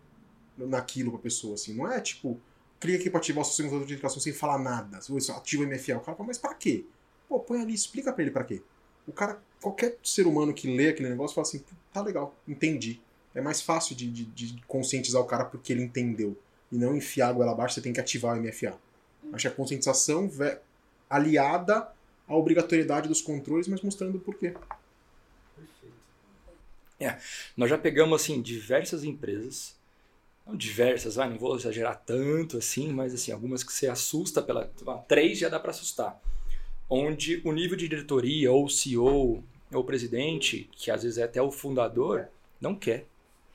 [0.58, 1.74] naquilo pra pessoa, assim.
[1.74, 2.38] Não é tipo,
[2.78, 5.00] clica aqui pra ativar o seu segundo fator de identificação sem falar nada.
[5.00, 5.96] Você ativa o MFA.
[5.96, 6.84] O cara fala, mas pra quê?
[7.30, 8.62] Pô, põe ali, explica pra ele pra quê.
[9.08, 11.64] O cara, qualquer ser humano que lê aquele negócio fala assim,
[11.94, 13.00] tá legal, entendi.
[13.34, 16.36] É mais fácil de, de, de conscientizar o cara porque ele entendeu.
[16.72, 18.78] E não enfiar a goela abaixo, você tem que ativar o MFA.
[19.34, 20.30] Acho que a conscientização
[21.10, 21.88] aliada
[22.28, 24.54] à obrigatoriedade dos controles, mas mostrando o porquê.
[27.56, 29.76] Nós já pegamos assim diversas empresas,
[30.46, 34.72] não diversas, vai, não vou exagerar tanto assim, mas assim algumas que você assusta pela
[34.88, 36.20] ah, três já dá para assustar,
[36.90, 41.52] onde o nível de diretoria ou CEO ou presidente, que às vezes é até o
[41.52, 42.28] fundador,
[42.62, 43.06] não quer.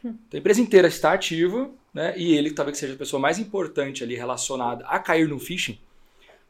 [0.04, 2.16] Então, a empresa inteira está ativa, né?
[2.16, 5.78] E ele talvez seja a pessoa mais importante ali relacionada a cair no phishing,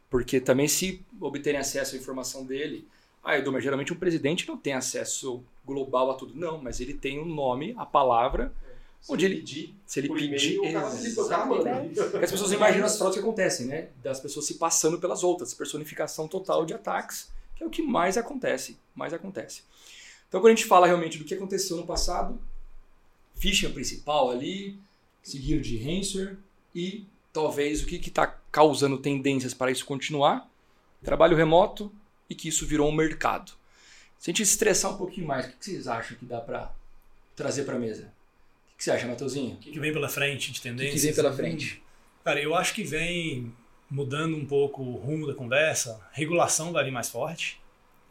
[0.08, 2.86] porque também se obterem acesso à informação dele,
[3.22, 6.34] ah, Edu, mas geralmente um presidente não tem acesso global a tudo.
[6.34, 8.52] Não, mas ele tem um nome, a palavra,
[9.08, 12.10] onde ele pedir, se ele pedir, o o.
[12.10, 13.88] Porque as pessoas imaginam as fraudes que acontecem, né?
[14.02, 18.16] Das pessoas se passando pelas outras, personificação total de ataques, que é o que mais
[18.16, 19.62] acontece, mais acontece.
[20.28, 22.40] Então, quando a gente fala realmente do que aconteceu no passado,
[23.34, 24.78] phishing é o principal ali,
[25.22, 26.36] seguido de ransomware
[26.74, 30.48] e talvez o que está causando tendências para isso continuar,
[31.02, 31.92] trabalho remoto
[32.28, 33.52] e que isso virou um mercado.
[34.18, 36.72] Se a gente estressar um pouquinho mais, o que vocês acham que dá para
[37.34, 38.12] trazer para a mesa?
[38.74, 39.54] O que você acha, Matheusinho?
[39.54, 41.00] O que vem pela frente de O que tendências?
[41.00, 41.82] que vem pela frente?
[42.24, 43.52] Cara, eu acho que vem
[43.90, 47.60] mudando um pouco o rumo da conversa, regulação vai vir mais forte.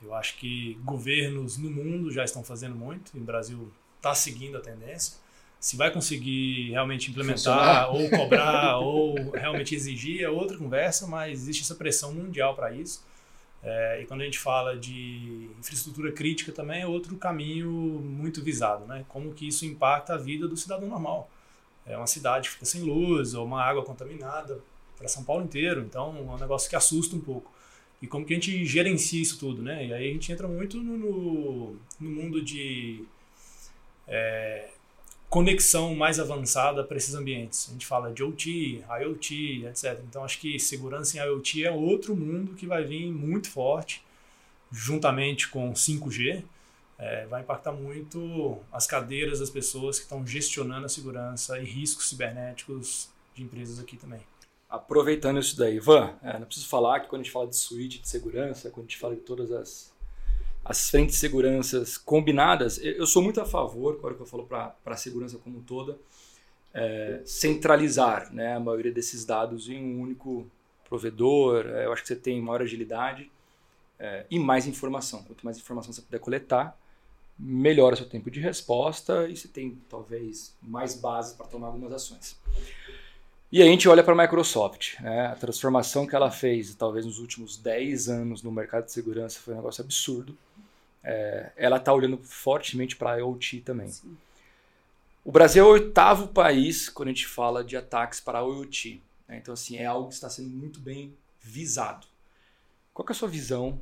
[0.01, 4.57] Eu acho que governos no mundo já estão fazendo muito, e o Brasil está seguindo
[4.57, 5.17] a tendência.
[5.59, 7.93] Se vai conseguir realmente implementar, Funcionar.
[7.93, 13.03] ou cobrar, ou realmente exigir, é outra conversa, mas existe essa pressão mundial para isso.
[13.61, 18.85] É, e quando a gente fala de infraestrutura crítica também é outro caminho muito visado,
[18.85, 19.03] né?
[19.09, 21.29] Como que isso impacta a vida do cidadão normal.
[21.85, 24.61] É uma cidade que fica sem luz, ou uma água contaminada
[24.97, 27.51] para São Paulo inteiro, então é um negócio que assusta um pouco.
[28.01, 29.85] E como que a gente gerencia isso tudo, né?
[29.87, 33.03] E aí a gente entra muito no, no, no mundo de
[34.07, 34.69] é,
[35.29, 37.67] conexão mais avançada para esses ambientes.
[37.69, 39.99] A gente fala de OT, IoT, etc.
[40.07, 44.03] Então acho que segurança em IoT é outro mundo que vai vir muito forte,
[44.71, 46.43] juntamente com 5G.
[46.97, 52.09] É, vai impactar muito as cadeiras das pessoas que estão gestionando a segurança e riscos
[52.09, 54.19] cibernéticos de empresas aqui também.
[54.69, 57.99] Aproveitando isso daí, Ivan, é, não preciso falar que quando a gente fala de suíte
[57.99, 59.88] de segurança, quando a gente fala de todas as
[60.69, 64.75] as frentes de seguranças combinadas, eu sou muito a favor, agora que eu falo para
[64.85, 65.97] a segurança como toda,
[66.71, 70.45] é, centralizar né, a maioria desses dados em um único
[70.87, 71.65] provedor.
[71.65, 73.31] É, eu acho que você tem maior agilidade
[73.97, 75.23] é, e mais informação.
[75.23, 76.77] Quanto mais informação você puder coletar,
[77.39, 82.39] melhora seu tempo de resposta e você tem talvez mais bases para tomar algumas ações.
[83.51, 84.99] E a gente olha para a Microsoft.
[84.99, 85.25] Né?
[85.25, 89.55] A transformação que ela fez, talvez nos últimos 10 anos no mercado de segurança, foi
[89.55, 90.37] um negócio absurdo.
[91.03, 93.89] É, ela está olhando fortemente para a IoT também.
[93.89, 94.17] Sim.
[95.23, 99.01] O Brasil é o oitavo país quando a gente fala de ataques para a IoT.
[99.27, 99.37] Né?
[99.37, 102.07] Então, assim, é algo que está sendo muito bem visado.
[102.93, 103.79] Qual é a sua visão?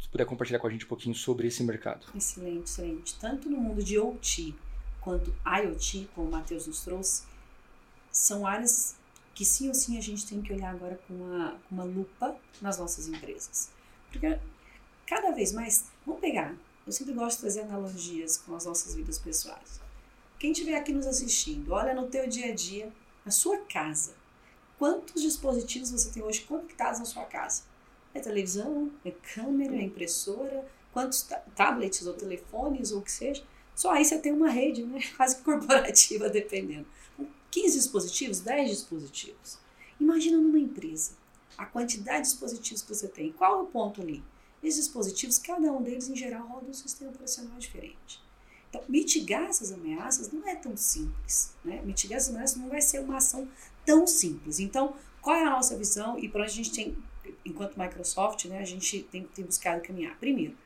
[0.00, 2.06] Se puder compartilhar com a gente um pouquinho sobre esse mercado.
[2.14, 3.18] Excelente, excelente.
[3.18, 4.54] Tanto no mundo de OT
[5.00, 7.24] quanto IoT, como o Matheus nos trouxe,
[8.10, 8.96] são áreas
[9.34, 12.34] que sim ou sim a gente tem que olhar agora com uma, com uma lupa
[12.60, 13.70] nas nossas empresas.
[14.10, 14.38] Porque
[15.06, 16.54] cada vez mais, vamos pegar,
[16.86, 19.80] eu sempre gosto de trazer analogias com as nossas vidas pessoais.
[20.38, 22.92] Quem estiver aqui nos assistindo, olha no teu dia a dia,
[23.24, 24.14] na sua casa,
[24.78, 27.62] quantos dispositivos você tem hoje conectados na sua casa?
[28.12, 33.42] É televisão, é câmera, é impressora, quantos tablets ou telefones ou o que seja.
[33.74, 35.00] Só aí você tem uma rede, né?
[35.16, 36.86] quase corporativa, dependendo.
[37.50, 39.58] 15 dispositivos, 10 dispositivos.
[39.98, 41.12] Imagina numa empresa
[41.56, 43.32] a quantidade de dispositivos que você tem.
[43.32, 44.22] Qual é o ponto ali?
[44.66, 48.20] Esses dispositivos, cada um deles, em geral, roda um sistema operacional diferente.
[48.68, 51.54] Então, mitigar essas ameaças não é tão simples.
[51.64, 51.80] Né?
[51.84, 53.48] Mitigar essas ameaças não vai ser uma ação
[53.84, 54.58] tão simples.
[54.58, 56.98] Então, qual é a nossa visão e para onde a gente tem,
[57.44, 60.18] enquanto Microsoft, né, a gente tem, tem buscado caminhar?
[60.18, 60.56] Primeiro,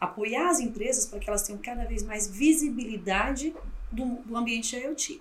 [0.00, 3.54] apoiar as empresas para que elas tenham cada vez mais visibilidade
[3.92, 5.20] do, do ambiente IoT.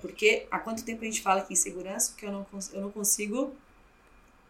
[0.00, 2.90] Porque há quanto tempo a gente fala aqui em segurança que eu não, eu não
[2.92, 3.52] consigo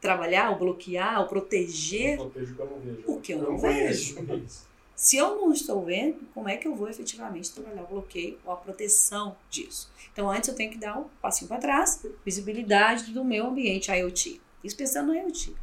[0.03, 3.03] trabalhar, ou bloquear, ou proteger eu o que eu não vejo.
[3.07, 4.49] O que eu, não, vejo.
[4.97, 8.53] Se eu não estou vendo, como é que eu vou efetivamente trabalhar o bloqueio ou
[8.53, 9.91] a proteção disso?
[10.13, 14.41] Então, antes eu tenho que dar um passinho para trás, visibilidade do meu ambiente IoT.
[14.63, 15.55] Isso pensando no IoT.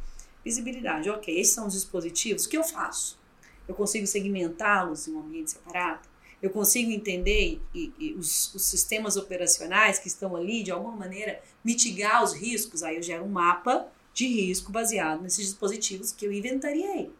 [0.42, 3.18] Visibilidade, ok, esses são os dispositivos, o que eu faço?
[3.68, 6.08] Eu consigo segmentá-los em um ambiente separado?
[6.42, 11.38] eu consigo entender e, e os, os, sistemas operacionais que estão ali, de alguma maneira,
[11.62, 16.32] mitigar os riscos, aí eu gero um mapa de risco baseado nesses dispositivos que eu
[16.32, 17.10] inventariei.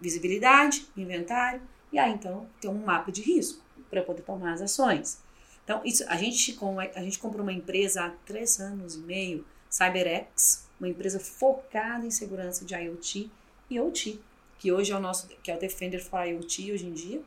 [0.00, 1.60] Visibilidade, inventário,
[1.92, 5.18] e aí então tem um mapa de risco para poder tomar as ações.
[5.64, 6.58] Então, isso, a, gente,
[6.94, 12.10] a gente comprou uma empresa há três anos e meio, CyberX, uma empresa focada em
[12.10, 13.30] segurança de IoT
[13.68, 14.18] e OT,
[14.58, 17.22] que hoje é o nosso, que é o Defender for IoT hoje em dia,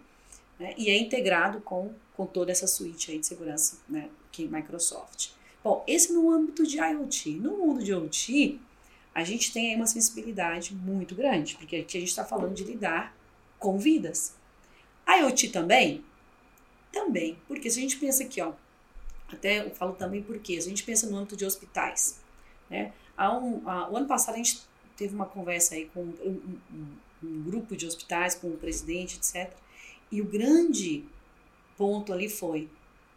[0.59, 0.73] né?
[0.77, 4.09] e é integrado com, com toda essa suíte aí de segurança né?
[4.31, 5.31] que é Microsoft.
[5.63, 7.33] Bom, esse no âmbito de IoT.
[7.35, 8.59] No mundo de IoT,
[9.13, 12.63] a gente tem aí uma sensibilidade muito grande, porque aqui a gente está falando de
[12.63, 13.15] lidar
[13.59, 14.35] com vidas.
[15.07, 16.03] IoT também?
[16.91, 18.53] Também, porque se a gente pensa aqui, ó,
[19.31, 22.19] até eu falo também porque, se a gente pensa no âmbito de hospitais,
[22.69, 22.93] né?
[23.15, 24.61] Há um, há, o ano passado a gente
[24.97, 29.51] teve uma conversa aí com um, um, um grupo de hospitais, com o presidente, etc.,
[30.11, 31.05] e o grande
[31.77, 32.69] ponto ali foi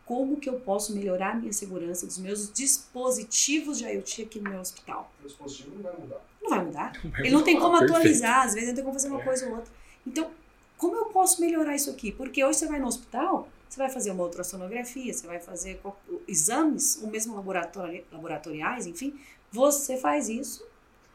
[0.05, 4.51] como que eu posso melhorar a minha segurança dos meus dispositivos de IoT aqui no
[4.51, 5.11] meu hospital.
[5.23, 6.21] O dispositivo não vai mudar.
[6.43, 6.93] Não vai mudar.
[7.19, 9.25] Ele não tem como atualizar, às vezes não tem como fazer uma é.
[9.25, 9.73] coisa ou outra.
[10.07, 10.31] Então,
[10.77, 12.13] como eu posso melhorar isso aqui?
[12.13, 15.81] Porque hoje você vai no hospital, você vai fazer uma ultrassonografia, você vai fazer
[16.29, 19.19] exames, ou mesmo laboratori laboratoriais, enfim,
[19.51, 20.67] você faz isso,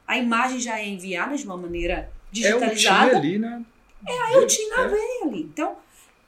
[0.08, 3.12] a imagem já é enviada de uma maneira digitalizada.
[3.12, 3.64] É o ali, né?
[4.08, 5.42] É, a IoT na veia ali.
[5.44, 5.78] Então,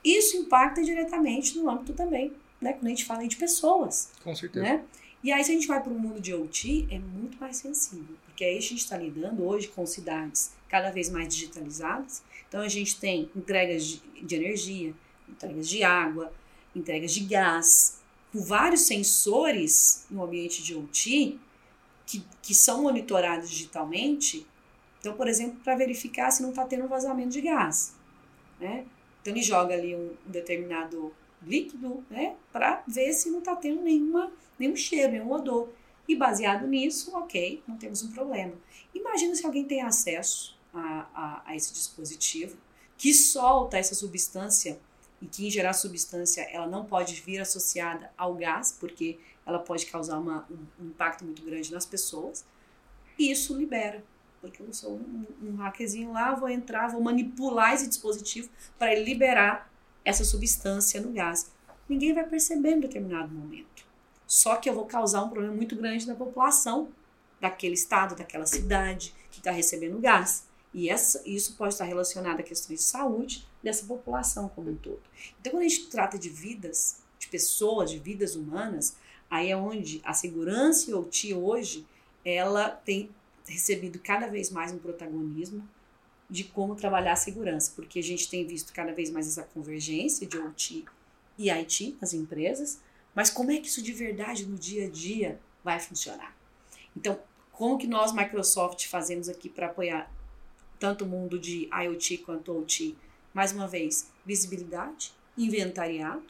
[0.03, 2.73] isso impacta diretamente no âmbito também, né?
[2.73, 4.11] Quando a gente fala de pessoas.
[4.23, 4.63] Com certeza.
[4.63, 4.83] Né?
[5.23, 8.15] E aí, se a gente vai para o mundo de OT, é muito mais sensível,
[8.25, 12.23] porque aí a gente está lidando hoje com cidades cada vez mais digitalizadas.
[12.47, 14.93] Então, a gente tem entregas de, de energia,
[15.29, 16.33] entregas de água,
[16.75, 17.99] entregas de gás,
[18.31, 21.37] com vários sensores no ambiente de OT
[22.05, 24.47] que, que são monitorados digitalmente.
[24.99, 27.93] Então, por exemplo, para verificar se não está tendo vazamento de gás.
[28.59, 28.85] Né?
[29.21, 33.81] Então, ele joga ali um, um determinado líquido né, para ver se não está tendo
[33.81, 35.69] nenhuma nenhum cheiro, nenhum odor.
[36.07, 38.53] E baseado nisso, ok, não temos um problema.
[38.93, 42.57] Imagina se alguém tem acesso a, a, a esse dispositivo
[42.97, 44.79] que solta essa substância
[45.21, 49.59] e que em geral a substância ela não pode vir associada ao gás, porque ela
[49.59, 50.47] pode causar uma,
[50.79, 52.45] um impacto muito grande nas pessoas.
[53.17, 54.03] E isso libera,
[54.39, 59.70] porque eu sou um, um hackerzinho lá, vou entrar, vou manipular esse dispositivo para liberar
[60.03, 61.51] essa substância no gás.
[61.87, 63.85] Ninguém vai perceber em determinado momento.
[64.25, 66.89] Só que eu vou causar um problema muito grande na população
[67.39, 70.45] daquele estado, daquela cidade que está recebendo gás.
[70.73, 75.01] E essa, isso pode estar relacionado a questões de saúde dessa população como um todo.
[75.39, 78.95] Então, quando a gente trata de vidas, de pessoas, de vidas humanas,
[79.29, 81.85] aí é onde a segurança e OT hoje,
[82.23, 83.09] ela tem
[83.45, 85.67] recebido cada vez mais um protagonismo
[86.31, 90.25] de como trabalhar a segurança, porque a gente tem visto cada vez mais essa convergência
[90.25, 90.85] de OT
[91.37, 92.79] e IT nas empresas,
[93.13, 96.33] mas como é que isso de verdade no dia a dia vai funcionar?
[96.95, 97.19] Então,
[97.51, 100.09] como que nós, Microsoft, fazemos aqui para apoiar
[100.79, 102.95] tanto o mundo de IoT quanto OT?
[103.33, 106.23] Mais uma vez, visibilidade, inventariado,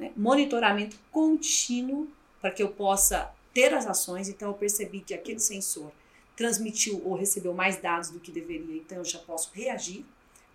[0.00, 0.10] né?
[0.16, 2.08] monitoramento contínuo
[2.40, 4.28] para que eu possa ter as ações.
[4.28, 5.92] Então, eu percebi que aquele sensor
[6.36, 10.04] transmitiu ou recebeu mais dados do que deveria, então eu já posso reagir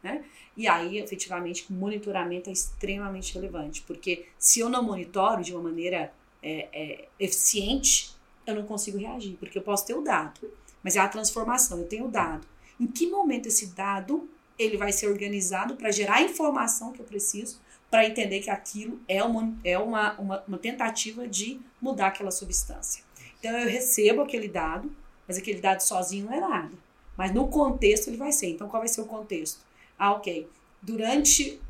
[0.02, 0.24] né?
[0.56, 5.64] E aí, efetivamente, o monitoramento é extremamente relevante, porque se eu não monitoro de uma
[5.64, 6.12] maneira
[6.42, 8.16] é, é, eficiente,
[8.46, 10.52] eu não consigo reagir, porque eu posso ter o dado,
[10.84, 12.48] mas é a transformação, eu tenho o dado.
[12.80, 17.06] Em que momento esse dado ele vai ser organizado para gerar a informação que eu
[17.06, 22.32] preciso para entender que aquilo é, uma, é uma, uma, uma tentativa de mudar aquela
[22.32, 23.04] substância.
[23.40, 24.92] Então eu recebo aquele dado,
[25.30, 26.76] mas aquele dado sozinho não é nada.
[27.16, 28.48] Mas no contexto ele vai ser.
[28.48, 29.60] Então qual vai ser o contexto?
[29.98, 30.50] Ah, ok.
[30.82, 31.62] Durante,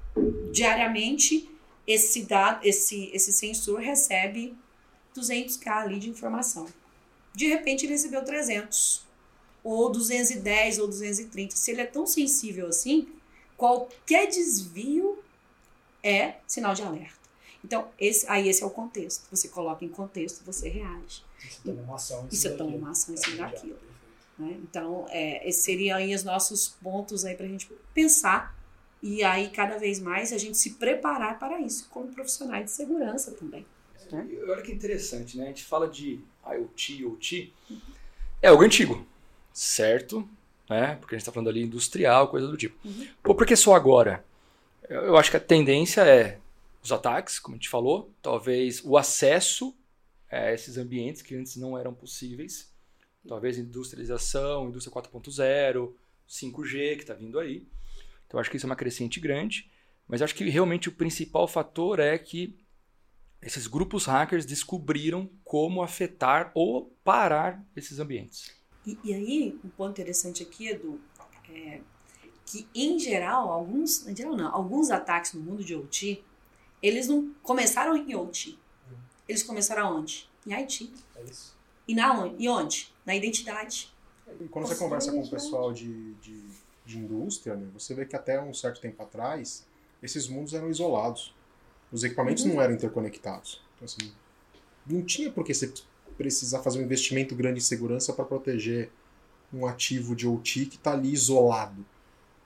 [0.53, 1.49] diariamente,
[1.85, 4.55] esse, dado, esse, esse sensor recebe
[5.13, 6.67] 200k ali de informação.
[7.33, 9.03] De repente, ele recebeu 300,
[9.61, 11.55] ou 210, ou 230.
[11.57, 13.09] Se ele é tão sensível assim,
[13.57, 15.19] qualquer desvio
[16.01, 17.19] é sinal de alerta.
[17.61, 19.27] Então, esse, aí esse é o contexto.
[19.29, 21.27] Você coloca em contexto, você reage.
[21.47, 23.79] Isso toma uma ação em cima toma uma ação em cima daquilo.
[24.37, 24.57] Né?
[24.63, 28.57] Então, é, esses seriam aí os nossos pontos aí para a gente pensar
[29.01, 33.31] e aí cada vez mais a gente se preparar para isso como profissionais de segurança
[33.31, 33.65] também.
[34.11, 34.27] Né?
[34.47, 35.45] Olha que interessante, né?
[35.45, 37.53] A gente fala de IoT, OT,
[38.41, 39.05] é algo antigo,
[39.53, 40.27] certo?
[40.69, 40.95] Né?
[40.95, 42.75] Porque a gente está falando ali industrial, coisa do tipo.
[42.87, 43.07] Uhum.
[43.21, 44.25] Pô, por que só agora?
[44.89, 46.39] Eu acho que a tendência é
[46.81, 49.75] os ataques, como a gente falou, talvez o acesso
[50.31, 52.71] a esses ambientes que antes não eram possíveis
[53.27, 55.93] Talvez industrialização, indústria 4.0,
[56.27, 57.67] 5G que está vindo aí.
[58.25, 59.69] Então acho que isso é uma crescente grande.
[60.07, 62.57] Mas acho que realmente o principal fator é que
[63.41, 68.51] esses grupos hackers descobriram como afetar ou parar esses ambientes.
[68.85, 70.99] E, e aí, um ponto interessante aqui, Edu,
[71.53, 71.81] é
[72.45, 76.23] que em geral, alguns, em geral não, alguns ataques no mundo de OT,
[76.81, 78.57] eles não começaram em OT.
[79.29, 80.29] Eles começaram onde?
[80.45, 80.91] Em IT.
[81.15, 81.55] É isso.
[81.87, 82.43] E na onde?
[82.43, 82.91] E onde?
[83.09, 83.91] na identidade.
[84.39, 86.43] E quando você conversa com o pessoal de, de,
[86.85, 89.65] de indústria, né, você vê que até um certo tempo atrás,
[90.03, 91.33] esses mundos eram isolados.
[91.91, 92.53] Os equipamentos uhum.
[92.53, 93.63] não eram interconectados.
[93.75, 94.11] Então, assim,
[94.85, 95.73] não tinha por que você
[96.15, 98.91] precisar fazer um investimento grande em segurança para proteger
[99.51, 101.83] um ativo de OT que está ali isolado.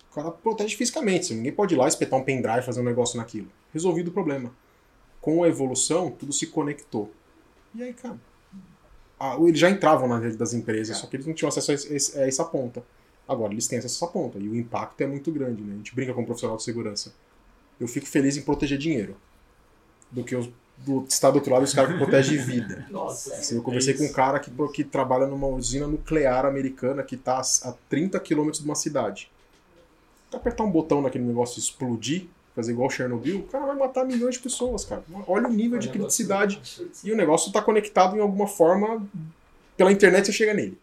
[0.10, 2.86] O cara protege fisicamente, assim, ninguém pode ir lá espetar um pendrive e fazer um
[2.86, 3.52] negócio naquilo.
[3.74, 4.56] Resolvido o problema.
[5.24, 7.10] Com a evolução, tudo se conectou.
[7.74, 8.20] E aí, cara,
[9.40, 11.00] eles já entravam na rede das empresas, é.
[11.00, 12.84] só que eles não tinham acesso a, esse, a, essa ponta.
[13.26, 15.76] Agora eles têm acesso a essa ponta e o impacto é muito grande, né?
[15.76, 17.14] A gente brinca com um profissional de segurança.
[17.80, 19.16] Eu fico feliz em proteger dinheiro
[20.12, 22.86] do que eu do, estar do outro lado os caras que protegem vida.
[22.90, 27.02] Nossa, assim, eu conversei é com um cara que, que trabalha numa usina nuclear americana
[27.02, 29.32] que está a 30 quilômetros de uma cidade.
[30.34, 34.42] Apertar um botão naquele negócio explodir, fazer igual Chernobyl, o cara vai matar milhões de
[34.42, 35.04] pessoas, cara.
[35.28, 36.62] Olha o nível de criticidade.
[37.04, 39.08] E o negócio está conectado em alguma forma.
[39.76, 40.78] Pela internet você chega nele.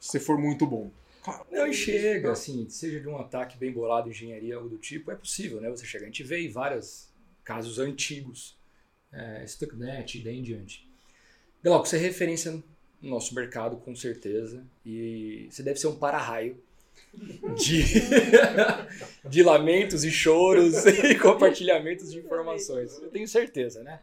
[0.00, 0.90] Se for muito bom.
[1.24, 5.12] Cara, não, e chega, assim, seja de um ataque bem bolado, engenharia ou do tipo,
[5.12, 5.70] é possível, né?
[5.70, 6.04] Você chegar.
[6.04, 7.08] A gente vê em vários
[7.44, 8.56] casos antigos,
[9.12, 10.88] é, Stuxnet e daí em diante.
[11.62, 14.64] Glauco, você é referência no nosso mercado, com certeza.
[14.84, 16.56] E você deve ser um para-raio
[17.54, 17.82] de,
[19.28, 22.98] de lamentos e choros e compartilhamentos de informações.
[23.00, 24.00] Eu tenho certeza, né?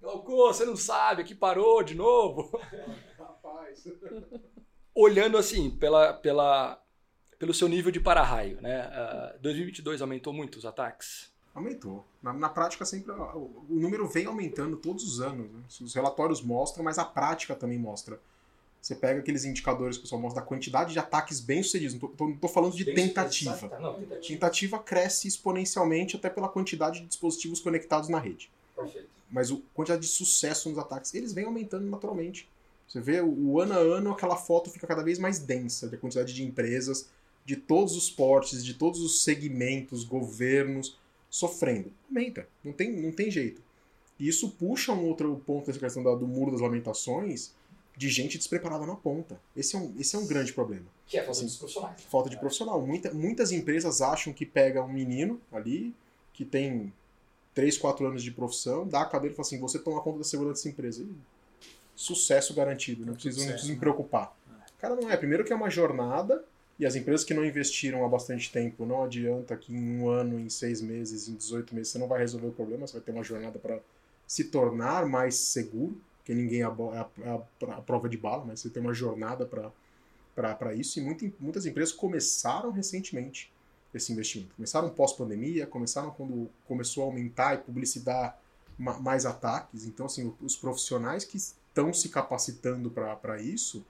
[0.00, 2.58] Glauco, você não sabe que parou de novo?
[3.18, 3.84] Rapaz.
[4.94, 6.82] Olhando assim, pela, pela,
[7.38, 8.90] pelo seu nível de para-raio, né?
[9.36, 11.32] Uh, 2022 aumentou muito os ataques?
[11.54, 12.04] Aumentou.
[12.22, 15.50] Na, na prática, sempre o, o, número vem aumentando todos os anos.
[15.50, 15.62] Né?
[15.80, 18.18] Os relatórios mostram, mas a prática também mostra.
[18.82, 21.96] Você pega aqueles indicadores que o pessoal mostra da quantidade de ataques bem-sucedidos.
[22.18, 23.52] Não estou falando de tentativa.
[23.80, 24.26] Não, tentativa.
[24.26, 28.50] Tentativa cresce exponencialmente até pela quantidade de dispositivos conectados na rede.
[28.74, 29.08] Perfeito.
[29.30, 32.48] Mas a quantidade de sucesso nos ataques, eles vêm aumentando naturalmente.
[32.88, 36.34] Você vê o ano a ano, aquela foto fica cada vez mais densa de quantidade
[36.34, 37.08] de empresas,
[37.44, 40.98] de todos os portes, de todos os segmentos, governos
[41.30, 41.92] sofrendo.
[42.08, 43.62] Aumenta, não tem, não tem jeito.
[44.18, 47.52] E isso puxa um outro ponto dessa questão do muro das lamentações,
[47.96, 49.40] de gente despreparada na ponta.
[49.56, 50.86] Esse é um, esse é um grande problema.
[51.06, 52.02] Que é a falta assim, de profissionais.
[52.02, 52.86] Falta de profissional.
[52.86, 55.94] Muita, muitas empresas acham que pega um menino ali,
[56.32, 56.92] que tem
[57.54, 60.24] 3, 4 anos de profissão, dá a cadeira e fala assim, você toma conta da
[60.24, 61.02] segurança dessa empresa.
[61.02, 61.14] E,
[61.94, 64.34] sucesso garantido, não preciso, não preciso me preocupar.
[64.78, 65.16] Cara, não é.
[65.16, 66.44] Primeiro que é uma jornada,
[66.78, 70.40] e as empresas que não investiram há bastante tempo, não adianta que em um ano,
[70.40, 73.12] em seis meses, em 18 meses, você não vai resolver o problema, você vai ter
[73.12, 73.78] uma jornada para
[74.26, 78.60] se tornar mais seguro, porque ninguém é a, a, a, a, prova de bala, mas
[78.60, 80.98] você tem uma jornada para isso.
[81.00, 83.52] E muito, muitas empresas começaram recentemente
[83.92, 84.54] esse investimento.
[84.54, 88.40] Começaram pós-pandemia, começaram quando começou a aumentar e publicitar
[88.78, 89.84] mais ataques.
[89.84, 93.84] Então, assim, os profissionais que estão se capacitando para isso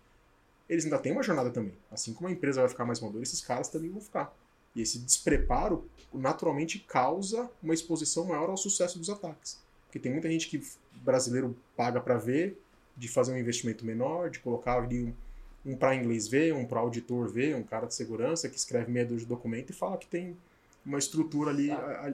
[0.73, 1.75] eles ainda têm uma jornada também.
[1.91, 4.35] Assim como a empresa vai ficar mais madura, esses caras também vão ficar.
[4.75, 9.59] E esse despreparo naturalmente causa uma exposição maior ao sucesso dos ataques.
[9.85, 10.67] Porque tem muita gente que
[11.03, 12.59] brasileiro paga para ver,
[12.97, 16.81] de fazer um investimento menor, de colocar ali um, um para inglês ver, um para
[16.81, 20.07] auditor ver, um cara de segurança que escreve meia dúzia de documento e fala que
[20.07, 20.37] tem
[20.85, 21.71] uma estrutura ali,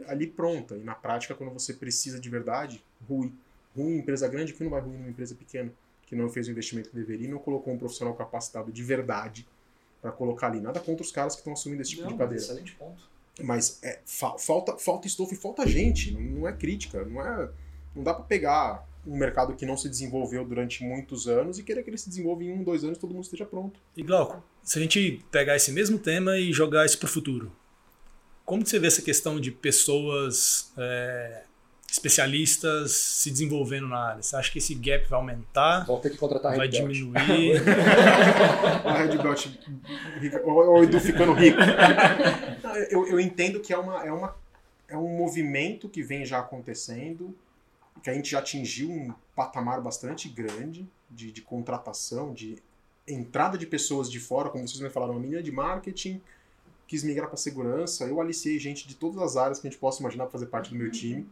[0.07, 0.77] ali pronta.
[0.77, 3.35] E na prática, quando você precisa de verdade, ruim.
[3.75, 5.73] Ruim em empresa grande, que não vai ruim numa empresa pequena
[6.09, 9.47] que não fez o investimento que deveria e não colocou um profissional capacitado de verdade
[10.01, 10.59] para colocar ali.
[10.59, 12.43] Nada contra os caras que estão assumindo esse tipo não, de cadeira.
[12.43, 13.03] Excelente ponto.
[13.43, 16.13] Mas é, fa falta, falta estofo e falta gente.
[16.13, 17.05] Não, não é crítica.
[17.05, 17.51] Não, é,
[17.99, 21.83] não dá para pegar um mercado que não se desenvolveu durante muitos anos e querer
[21.83, 23.81] que ele se desenvolva em um, dois anos todo mundo esteja pronto.
[23.97, 27.51] E Glauco, se a gente pegar esse mesmo tema e jogar isso para o futuro,
[28.45, 31.43] como você vê essa questão de pessoas é,
[31.91, 34.23] especialistas se desenvolvendo na área?
[34.23, 35.85] Você acha que esse gap vai aumentar?
[35.87, 37.61] Vão ter que contratar Vai diminuir?
[38.85, 39.47] a Red Belt,
[40.45, 41.59] o Edu ficando rico.
[42.91, 44.37] Eu, eu entendo que é, uma, é, uma,
[44.87, 47.35] é um movimento que vem já acontecendo,
[48.03, 52.57] que a gente já atingiu um patamar bastante grande de, de contratação, de
[53.07, 56.21] entrada de pessoas de fora, como vocês me falaram, uma menina de marketing
[56.87, 58.05] quis migrar para segurança.
[58.05, 60.71] Eu aliciei gente de todas as áreas que a gente possa imaginar para fazer parte
[60.71, 61.29] do meu time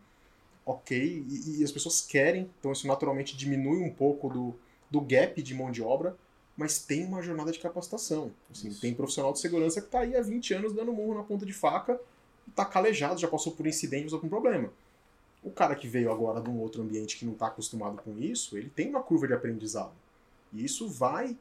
[0.67, 4.55] ok, e, e, as pessoas querem, então isso naturalmente diminui um pouco do,
[4.91, 6.17] do gap de mão de obra,
[6.57, 8.33] mas tem uma jornada de capacitação.
[8.51, 11.47] Assim, tem profissional de segurança que está aí há 20 anos dando murro na ponta
[11.47, 12.01] de faca,
[12.49, 14.73] está calejado, já passou por incidente, passou por um problema.
[15.47, 18.59] O cara que veio agora de um outro ambiente que não está acostumado com isso,
[18.59, 19.93] ele tem uma curva de aprendizado.
[20.53, 21.37] E isso vai,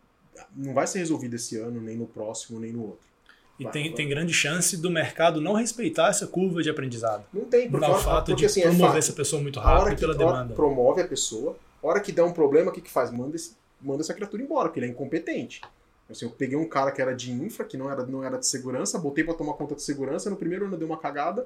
[0.56, 3.08] não vai ser resolvido esse ano, nem no próximo, nem no outro.
[3.60, 3.94] E vai, tem, vai.
[3.94, 7.26] tem grande chance do mercado não respeitar essa curva de aprendizado.
[7.34, 10.00] Não tem, porque, o fato porque, de assim, é promover é essa pessoa muito rápido
[10.00, 10.54] pela demanda.
[10.54, 13.10] Promove a pessoa, a hora que der um problema, o que, que faz?
[13.10, 15.62] Manda, esse, manda essa criatura embora, porque ele é incompetente.
[16.08, 18.46] Assim, eu peguei um cara que era de infra, que não era, não era de
[18.46, 21.42] segurança, botei para tomar conta de segurança, no primeiro ano deu uma cagada,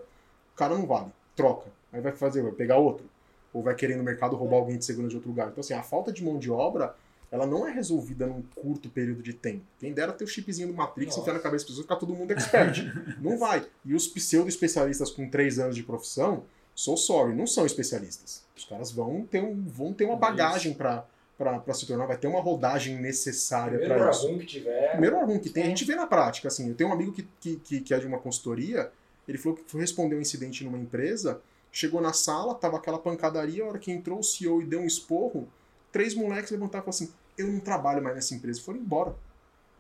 [0.53, 1.07] o cara não vale,
[1.38, 1.78] troca.
[1.91, 3.05] Aí vai fazer, vai pegar outro.
[3.53, 5.47] Ou vai querer no mercado roubar alguém de segurança de outro lugar.
[5.47, 6.95] Então, assim, a falta de mão de obra
[7.31, 9.63] ela não é resolvida num curto período de tempo.
[9.79, 12.31] Quem dera ter o chipzinho do Matrix, enfiar na cabeça das pessoas ficar todo mundo
[12.31, 12.79] expert.
[13.21, 13.65] não vai.
[13.85, 18.43] E os pseudo-especialistas com três anos de profissão, sou sorry, não são especialistas.
[18.57, 21.05] Os caras vão ter, um, vão ter uma bagagem para
[21.37, 24.23] para se tornar, vai ter uma rodagem necessária para isso.
[24.23, 24.91] Primeiro que tiver.
[24.91, 26.49] Primeiro argum que tem, a gente vê na prática.
[26.49, 28.91] Assim, eu tenho um amigo que, que, que é de uma consultoria,
[29.25, 31.39] ele falou que foi responder um incidente numa empresa,
[31.72, 34.86] chegou na sala, tava aquela pancadaria, a hora que entrou o CEO e deu um
[34.86, 35.47] esporro,
[35.91, 38.61] três moleques levantaram e falaram assim: Eu não trabalho mais nessa empresa.
[38.61, 39.15] Foram embora.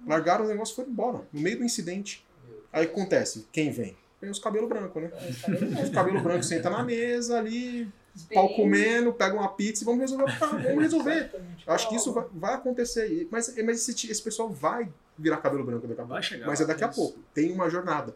[0.05, 2.25] Largaram o negócio e foram embora, no meio do incidente.
[2.71, 3.97] Aí acontece: quem vem?
[4.21, 5.11] Vem os cabelos brancos, né?
[5.13, 7.89] É, os cabelos brancos senta na mesa ali,
[8.33, 10.25] pau comendo, pega uma pizza e vamos resolver.
[10.41, 11.31] Ah, vamos resolver.
[11.65, 13.27] Eu acho que isso vai, vai acontecer.
[13.31, 16.21] Mas, mas esse, esse pessoal vai virar cabelo branco daqui a pouco.
[16.21, 17.19] Chegar, mas é daqui a pouco.
[17.33, 18.15] Tem uma jornada.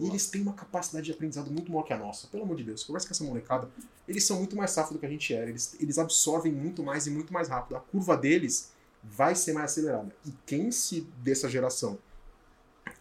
[0.00, 2.28] E eles têm uma capacidade de aprendizado muito maior que a nossa.
[2.28, 3.68] Pelo amor de Deus, conversa com essa molecada.
[4.06, 5.48] Eles são muito mais safos do que a gente era.
[5.50, 7.76] Eles, eles absorvem muito mais e muito mais rápido.
[7.76, 8.72] A curva deles
[9.02, 10.14] vai ser mais acelerada.
[10.24, 11.98] E quem se dessa geração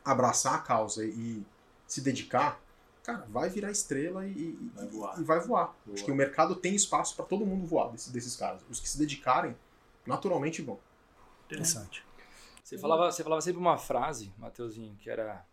[0.03, 1.45] abraçar a causa e
[1.85, 2.59] se dedicar,
[3.03, 5.19] cara, vai virar estrela e, e Vai voar.
[5.19, 5.75] e vai voar.
[5.85, 5.95] Boa.
[5.95, 8.61] Acho que o mercado tem espaço para todo mundo voar desse- desses caras.
[8.69, 9.55] Os que se dedicarem,
[10.05, 10.79] naturalmente vão.
[11.45, 12.03] Interessante.
[12.63, 15.45] Você falava, você falava sempre uma frase, Mateuzinho, que era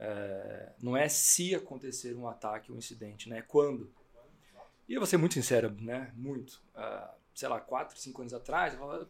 [0.00, 3.38] é, não é se acontecer um ataque ou um incidente, né?
[3.38, 3.92] É quando.
[4.88, 6.10] E eu vou ser muito sincero, né?
[6.16, 6.60] Muito.
[6.74, 9.08] Ah, sei lá, quatro, cinco anos atrás, eu falava-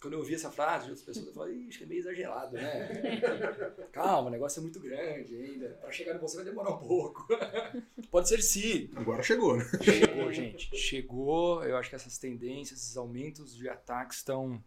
[0.00, 1.98] quando eu ouvi essa frase de outras pessoas, eu falei, "Ih, acho que é meio
[2.00, 2.88] exagerado, né?
[3.90, 5.70] Calma, o negócio é muito grande ainda.
[5.80, 7.26] Para chegar no você vai demorar um pouco.
[8.10, 8.90] Pode ser sim.
[8.94, 9.64] Agora chegou, né?
[9.82, 10.76] Chegou, gente.
[10.76, 11.64] Chegou.
[11.64, 14.62] Eu acho que essas tendências, esses aumentos de ataques estão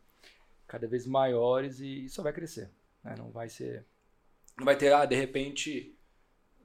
[0.67, 2.71] cada vez maiores e só vai crescer.
[3.03, 3.15] né?
[3.17, 3.85] Não vai ser.
[4.59, 5.93] Não vai ter, ah, de repente,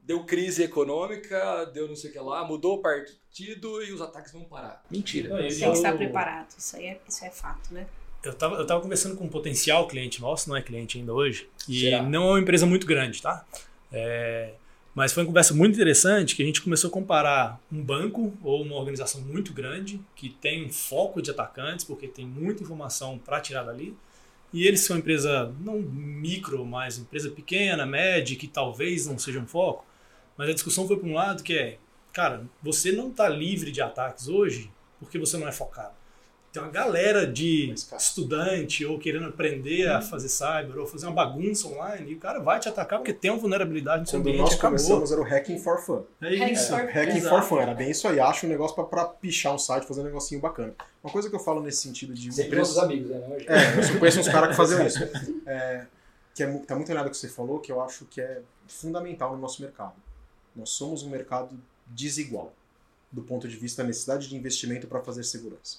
[0.03, 4.33] deu crise econômica, deu não sei o que lá, mudou o partido e os ataques
[4.33, 4.85] vão parar.
[4.91, 5.29] Mentira.
[5.31, 6.49] Não, e- Tem que estar Eu- preparado.
[6.59, 7.87] Isso aí é, isso é fato, né?
[8.23, 11.49] Eu tava, eu tava conversando com um potencial cliente nosso, não é cliente ainda hoje,
[11.69, 12.03] e Será?
[12.03, 13.45] não é uma empresa muito grande, tá?
[13.93, 14.55] É,
[14.95, 18.63] mas foi uma conversa muito interessante que a gente começou a comparar um banco ou
[18.63, 23.41] uma organização muito grande que tem um foco de atacantes, porque tem muita informação para
[23.41, 23.95] tirar dali,
[24.55, 29.41] e eles são uma empresa não micro, mas empresa pequena, média, que talvez não seja
[29.41, 29.85] um foco,
[30.37, 31.79] mas a discussão foi para um lado que é,
[32.13, 35.93] cara, você não está livre de ataques hoje porque você não é focado.
[36.55, 41.67] Tem uma galera de estudante ou querendo aprender a fazer cyber ou fazer uma bagunça
[41.67, 44.41] online e o cara vai te atacar porque tem uma vulnerabilidade no seu Quando ambiente
[44.45, 44.79] nós acabou.
[44.79, 46.05] começamos era o Hacking for Fun.
[46.23, 46.69] É Hacking isso.
[46.69, 47.29] for- Hacking Exato.
[47.37, 48.21] for Fun, era bem isso aí.
[48.21, 50.73] Acha um negócio pra, pra pichar um site, fazer um negocinho bacana.
[51.03, 53.37] Uma coisa que eu falo nesse sentido de Sempre empresas- nossos amigos, né?
[53.49, 55.03] É, eu conheço uns caras que faziam isso.
[55.47, 55.87] É,
[56.33, 58.43] que é, tá muito alinhado com o que você falou, que eu acho que é
[58.69, 59.95] fundamental no nosso mercado.
[60.55, 62.53] Nós somos um mercado desigual,
[63.11, 65.79] do ponto de vista da necessidade de investimento para fazer segurança.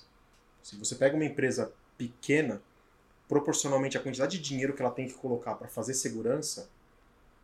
[0.66, 2.59] Se você pega uma empresa pequena,
[3.28, 6.68] proporcionalmente à quantidade de dinheiro que ela tem que colocar para fazer segurança,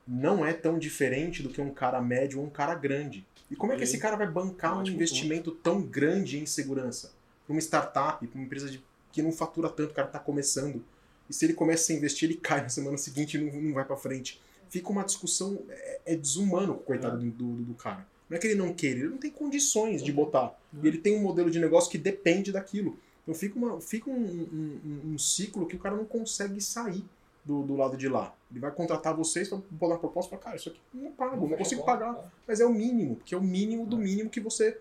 [0.07, 3.23] não é tão diferente do que um cara médio ou um cara grande.
[3.47, 7.13] E como é que esse cara vai bancar um investimento tão grande em segurança?
[7.45, 10.83] Para uma startup, para uma empresa de- que não fatura tanto, o cara está começando.
[11.29, 13.85] E se ele começa a investir, ele cai na semana seguinte e não, não vai
[13.85, 14.41] para frente.
[14.67, 18.03] Fica uma discussão, é, é desumano com o coitado do, do, do cara.
[18.27, 20.59] Não é que ele não queira, ele não tem condições de botar.
[20.81, 22.97] E ele tem um modelo de negócio que depende daquilo.
[23.23, 27.03] Então fica, uma, fica um, um- um- um ciclo que o cara não consegue sair
[27.45, 28.33] do, do lado de lá.
[28.49, 31.35] Ele vai contratar vocês para botar uma proposta e falar, cara, isso aqui não pago,
[31.47, 32.31] não consigo pagar.
[32.47, 34.77] Mas é o mínimo, porque é o mínimo do mínimo que você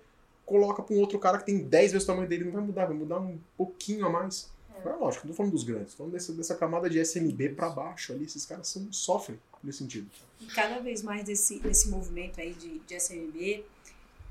[0.46, 2.86] coloca para um outro cara que tem 10 vezes o tamanho dele, não vai mudar,
[2.86, 4.50] vai mudar um pouquinho a mais.
[4.84, 7.68] Mas lógico, não tô falando dos grandes, tô falando dessa, dessa camada de SMB para
[7.68, 10.10] baixo ali, esses caras são, sofrem nesse sentido.
[10.40, 13.62] E cada vez mais desse, desse movimento aí de, de SMB,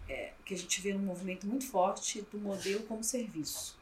[0.09, 3.77] é, que a gente vê um movimento muito forte do modelo como serviço.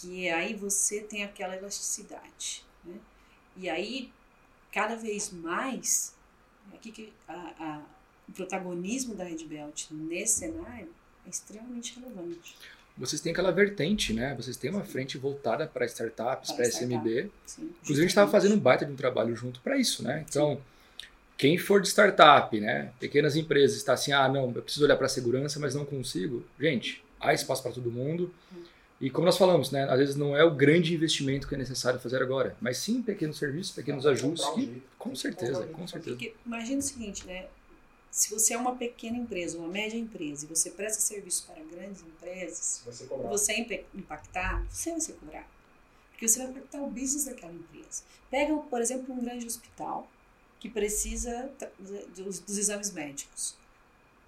[0.00, 2.64] Que aí você tem aquela elasticidade.
[2.84, 2.94] Né?
[3.56, 4.10] E aí,
[4.72, 6.14] cada vez mais,
[6.72, 7.82] aqui que a, a-
[8.28, 10.88] o protagonismo da Red Belt nesse cenário
[11.26, 12.56] é extremamente relevante.
[12.96, 14.34] Vocês têm aquela vertente, né?
[14.34, 16.94] Vocês têm uma frente voltada para startups, Para startup.
[16.94, 17.30] SMB.
[17.46, 20.24] Sim, Inclusive, a gente estava fazendo um baita de um trabalho junto para isso, né?
[20.28, 20.60] Então,
[21.38, 22.92] quem for de startup, né?
[23.00, 26.44] Pequenas empresas, está assim, ah, não, eu preciso olhar para a segurança, mas não consigo.
[26.58, 28.32] Gente, há espaço para todo mundo.
[29.00, 29.84] E como nós falamos, né?
[29.90, 33.38] Às vezes não é o grande investimento que é necessário fazer agora, mas sim pequenos
[33.38, 36.16] serviços, pequenos ajustes que, com certeza, com certeza.
[36.16, 37.46] Porque imagina o seguinte, né?
[38.10, 42.02] Se você é uma pequena empresa, uma média empresa, e você presta serviço para grandes
[42.02, 43.28] empresas, cobrado.
[43.38, 45.46] você impe- impactar, você vai ser cobrado.
[46.10, 48.02] Porque você vai impactar o business daquela empresa.
[48.30, 50.10] Pega, por exemplo, um grande hospital
[50.58, 51.50] que precisa
[52.16, 53.54] dos exames médicos.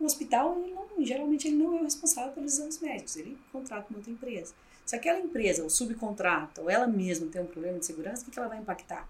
[0.02, 3.86] O hospital, ele não, geralmente, ele não é o responsável pelos exames médicos, ele contrata
[3.88, 4.52] uma outra empresa.
[4.84, 8.36] Se aquela empresa, ou subcontrata, ou ela mesma tem um problema de segurança, o que,
[8.36, 9.08] ela vai impactar?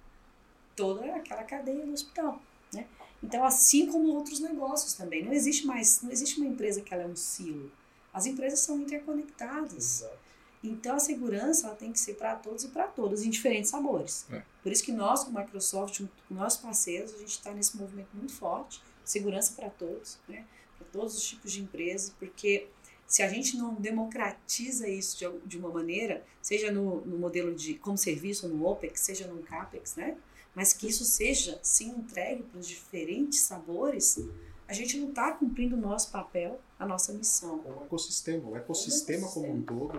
[0.76, 2.42] Toda aquela cadeia do hospital,
[2.74, 2.86] né?
[3.22, 7.04] Então, assim como outros negócios também, não existe mais, não existe uma empresa que ela
[7.04, 7.72] é um silo.
[8.12, 10.04] As empresas são interconectadas.
[10.62, 14.26] Então, a segurança ela tem que ser para todos e para todas, em diferentes sabores.
[14.30, 14.42] É.
[14.62, 18.34] Por isso que nós, como Microsoft, com nossos parceiros, a gente está nesse movimento muito
[18.34, 20.44] forte, segurança para todos, né?
[20.92, 22.68] Todos os tipos de empresas, porque
[23.06, 27.74] se a gente não democratiza isso de, de uma maneira, seja no, no modelo de
[27.74, 30.16] como serviço, no OPEX, seja no CAPEX, né?
[30.54, 34.18] mas que isso seja sim entregue para os diferentes sabores,
[34.72, 37.56] a gente não está cumprindo o nosso papel, a nossa missão.
[37.64, 39.98] O ecossistema, o ecossistema como um todo.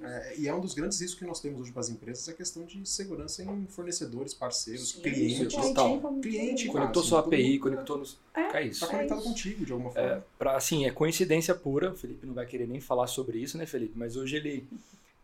[0.00, 2.30] É, e é um dos grandes riscos que nós temos hoje para as empresas, é
[2.30, 5.52] a questão de segurança em fornecedores, parceiros, Sim, clientes.
[5.54, 6.00] total.
[6.22, 8.18] Cliente, Conectou Ah, sua API, tudo- conectou nos.
[8.34, 8.84] É, É isso.
[8.84, 10.08] Está conectado contigo de alguma forma.
[10.08, 13.58] É, pra, assim, é coincidência pura, o Felipe não vai querer nem falar sobre isso,
[13.58, 13.94] né, Felipe?
[13.96, 14.66] Mas hoje ele,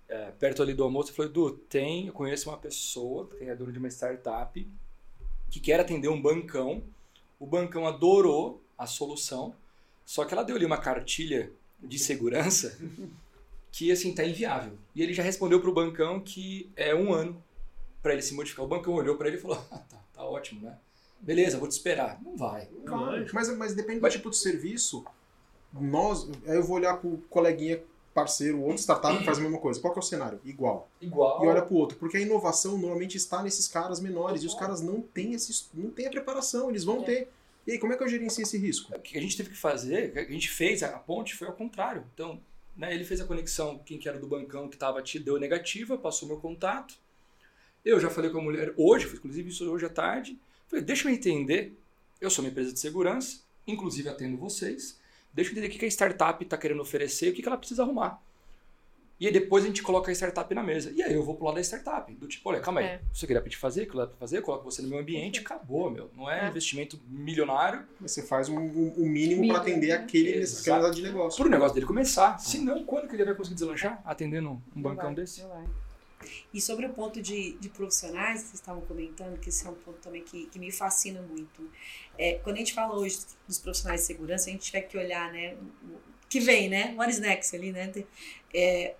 [0.09, 3.71] é, perto ali do almoço, falou, Edu, tem, eu conheço uma pessoa, que é dono
[3.71, 4.67] de uma startup,
[5.51, 6.83] que quer atender um bancão,
[7.39, 9.55] o bancão adorou a solução,
[10.05, 11.53] só que ela deu ali uma cartilha
[11.83, 12.77] de segurança
[13.71, 14.73] que, assim, tá inviável.
[14.95, 17.43] E ele já respondeu pro bancão que é um ano
[18.03, 18.65] para ele se modificar.
[18.65, 20.77] O bancão olhou para ele e falou, ah, tá, tá ótimo, né?
[21.21, 22.21] Beleza, vou te esperar.
[22.23, 22.67] Não vai.
[22.87, 25.05] Claro, mas, mas depende Mas- do tipo de serviço.
[25.73, 27.81] Nós, aí eu vou olhar pro coleguinha
[28.13, 29.81] parceiro, outro startup que faz a mesma coisa.
[29.81, 30.41] Qual que é o cenário?
[30.45, 30.89] Igual.
[31.01, 31.45] Igual.
[31.45, 34.81] E olha pro outro, porque a inovação normalmente está nesses caras menores e os caras
[34.81, 37.31] não têm esse, não têm a preparação, eles vão ter.
[37.71, 38.93] E aí, como é que eu gerencio esse risco?
[38.97, 42.05] O que a gente teve que fazer, a gente fez, a ponte foi ao contrário.
[42.13, 42.43] Então,
[42.77, 45.97] né, ele fez a conexão, quem que era do bancão que estava te deu negativa,
[45.97, 46.99] passou meu contato.
[47.85, 50.37] Eu já falei com a mulher hoje, inclusive isso hoje à tarde.
[50.67, 51.79] Falei, deixa eu entender.
[52.21, 54.99] Eu sou uma empresa de segurança, inclusive atendo vocês.
[55.33, 57.85] Deixa eu entender o que a startup está querendo oferecer e o que ela precisa
[57.85, 58.21] arrumar.
[59.21, 60.91] E aí depois a gente coloca a startup na mesa.
[60.97, 62.11] E aí eu vou pro lado da startup.
[62.15, 62.87] Do tipo, olha, calma aí.
[62.87, 63.01] É.
[63.13, 65.91] Você queria pedir fazer, aquilo dá pra fazer, eu coloco você no meu ambiente, acabou,
[65.91, 66.11] meu.
[66.17, 66.49] Não é, É.
[66.49, 67.87] investimento milionário.
[68.01, 71.37] Você faz um, um- um mínimo para atender aquele, unidade de negócio.
[71.37, 72.39] Por o negócio dele começar.
[72.39, 75.43] Se não, quando que ele vai conseguir deslanchar atendendo um Não bancão vai, desse?
[75.43, 75.67] não vai.
[76.53, 79.75] E sobre o ponto de, de profissionais, que vocês estavam comentando, que esse é um
[79.75, 81.71] ponto também que, que me fascina muito.
[82.19, 85.33] É, quando a gente fala hoje dos profissionais de segurança, a gente tiver que olhar,
[85.33, 87.91] né, o- o que vem, né, what is next ali, né,
[88.53, 88.95] é,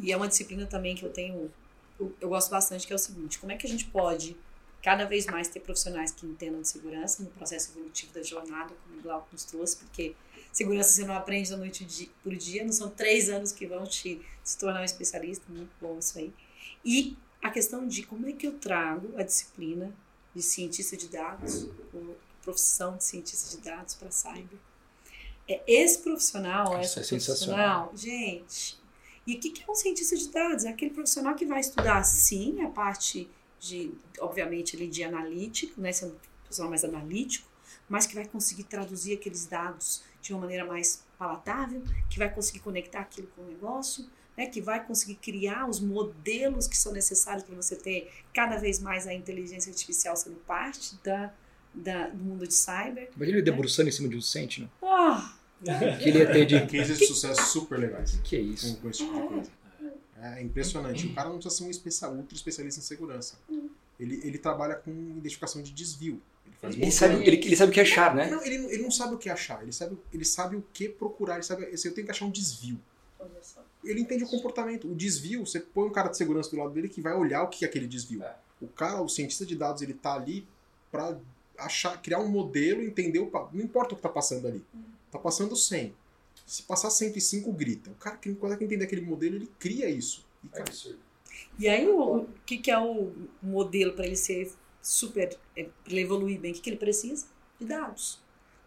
[0.00, 1.50] e é uma disciplina também que eu tenho,
[1.98, 4.36] eu, eu gosto bastante, que é o seguinte, como é que a gente pode
[4.82, 8.98] cada vez mais ter profissionais que entendam de segurança no processo evolutivo da jornada, como
[8.98, 10.14] o Glauco nos trouxe, porque
[10.52, 14.20] segurança você não aprende da noite por dia, não são três anos que vão te
[14.44, 16.32] se tornar um especialista, muito bom isso aí.
[16.84, 19.92] E a questão de como é que eu trago a disciplina
[20.34, 24.58] de cientista de dados, ou profissão de cientista de dados para cyber.
[25.48, 27.88] É, esse profissional, Isso essa é sensacional.
[27.88, 28.78] profissional, gente.
[29.26, 30.64] E o que é um cientista de dados?
[30.64, 35.92] É aquele profissional que vai estudar, sim, a parte de, obviamente, ali de analítico, né?
[35.92, 36.14] Ser um
[36.44, 37.48] profissional mais analítico,
[37.88, 42.60] mas que vai conseguir traduzir aqueles dados de uma maneira mais palatável, que vai conseguir
[42.60, 44.06] conectar aquilo com o negócio,
[44.36, 48.78] né, que vai conseguir criar os modelos que são necessários para você ter cada vez
[48.78, 51.32] mais a inteligência artificial sendo parte da,
[51.72, 53.08] da- do mundo de cyber.
[53.16, 54.68] Imagina ele debruçando em cima de um Sentinel.
[54.82, 55.35] Ah, Que
[56.00, 56.66] ele ia ter de.
[56.66, 58.76] Cases de sucesso super legais que é isso?
[58.78, 59.50] com esse tipo de coisa.
[60.20, 61.06] É impressionante.
[61.06, 63.36] O cara não precisa ser um especia- ultra especialista em segurança.
[63.98, 66.20] Ele, ele trabalha com identificação de desvio.
[66.46, 68.30] Ele faz Ele sabe, ele, ele sabe o que achar, né?
[68.30, 70.88] Não, ele, não- ele não sabe o que achar, ele sabe, ele sabe o que
[70.88, 72.78] procurar, ele sabe assim, eu tenho que achar um desvio.
[73.84, 74.90] Ele entende o comportamento.
[74.90, 77.48] O desvio, você põe um cara de segurança do lado dele que vai olhar o
[77.48, 78.22] que é aquele desvio.
[78.22, 78.34] É.
[78.60, 80.46] O cara, o cientista de dados, ele tá ali
[80.90, 81.16] pra
[81.58, 83.30] achar, criar um modelo, entender o.
[83.52, 84.64] Não importa o que tá passando ali.
[85.10, 85.94] Tá passando 100.
[86.46, 87.90] Se passar 105, grita.
[87.90, 90.24] O cara que consegue entender aquele modelo, ele cria isso.
[90.44, 90.70] E, cara,
[91.58, 95.92] E aí, o, o que, que é o modelo para ele ser super, é, para
[95.92, 96.52] ele evoluir bem?
[96.52, 97.26] O que, que ele precisa?
[97.58, 98.20] De dados.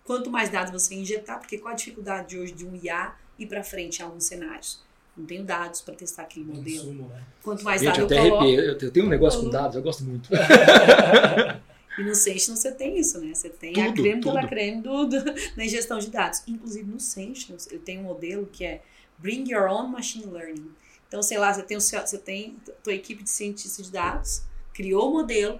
[0.03, 3.45] Quanto mais dados você injetar, porque qual a dificuldade de hoje de um IA ir
[3.45, 4.83] para frente em alguns cenários?
[5.15, 6.67] Não tenho dados para testar aquele modelo.
[6.67, 7.23] Insumo, né?
[7.43, 8.85] Quanto mais Gente, eu dados até eu coloco.
[8.85, 10.29] Eu tenho um negócio com dados, eu gosto muito.
[11.99, 13.33] E no Sentinel você tem isso, né?
[13.33, 14.49] Você tem a Tudo, creme de la tudo.
[14.49, 15.17] creme do, do,
[15.57, 16.41] na ingestão de dados.
[16.47, 18.81] Inclusive no Sentinel, eu tenho um modelo que é
[19.17, 20.71] Bring Your Own Machine Learning.
[21.07, 23.91] Então, sei lá, você tem, o seu, você tem a tua equipe de cientistas de
[23.91, 24.43] dados,
[24.73, 25.59] criou o modelo,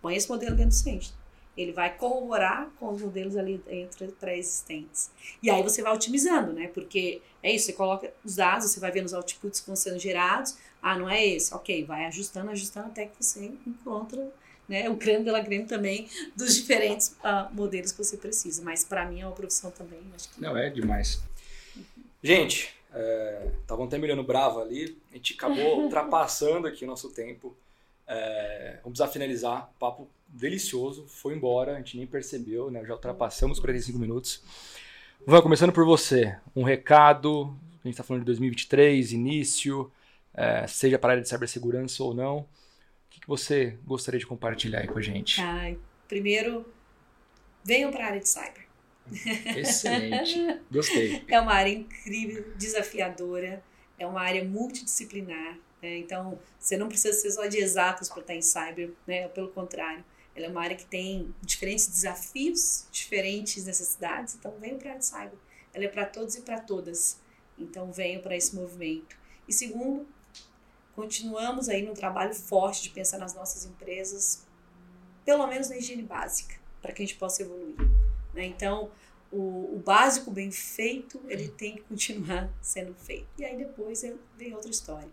[0.00, 1.20] põe esse modelo dentro do Sentinel.
[1.56, 5.10] Ele vai corroborar com os modelos ali entre pré-existentes.
[5.42, 6.68] E aí você vai otimizando, né?
[6.68, 9.98] Porque é isso, você coloca os dados, você vai vendo os outputs que estão sendo
[9.98, 10.56] gerados.
[10.80, 11.52] Ah, não é esse?
[11.52, 14.32] Ok, vai ajustando, ajustando até que você encontra
[14.68, 18.62] né, o creme de la creme também dos diferentes ah, modelos que você precisa.
[18.62, 21.22] Mas para mim é uma profissão também, acho que Não, é demais.
[22.22, 22.74] Gente,
[23.60, 24.96] estavam até me olhando bravo ali.
[25.10, 27.56] A gente acabou ultrapassando aqui o nosso tempo.
[28.06, 29.72] É, vamos precisar finalizar.
[29.78, 31.04] Papo delicioso.
[31.08, 32.84] Foi embora, a gente nem percebeu, né?
[32.84, 34.42] Já ultrapassamos 45 minutos.
[35.26, 36.36] Van, começando por você.
[36.54, 37.56] Um recado.
[37.84, 39.90] A gente está falando de 2023, início,
[40.32, 42.46] é, seja para a área de cibersegurança ou não.
[43.22, 45.40] Que, você gostaria de compartilhar aí com a gente?
[45.40, 46.66] Ai, primeiro,
[47.64, 48.66] venham para a área de cyber.
[49.56, 50.60] Excelente.
[50.70, 51.24] Gostei.
[51.28, 53.62] É uma área incrível, desafiadora,
[53.98, 55.58] é uma área multidisciplinar.
[55.80, 55.98] Né?
[55.98, 59.28] Então, você não precisa ser só de exatas para estar em cyber, né?
[59.28, 60.04] pelo contrário.
[60.34, 65.38] Ela é uma área que tem diferentes desafios, diferentes necessidades, então venho para a cyber.
[65.74, 67.20] Ela é para todos e para todas.
[67.58, 69.16] Então venho para esse movimento.
[69.46, 70.06] E segundo,
[70.94, 74.46] continuamos aí no trabalho forte de pensar nas nossas empresas,
[75.24, 77.76] pelo menos na higiene básica, para que a gente possa evoluir.
[78.34, 78.46] Né?
[78.46, 78.90] Então,
[79.30, 83.26] o, o, básico bem feito, ele tem que continuar sendo feito.
[83.38, 84.02] E aí depois
[84.36, 85.08] vem outra história.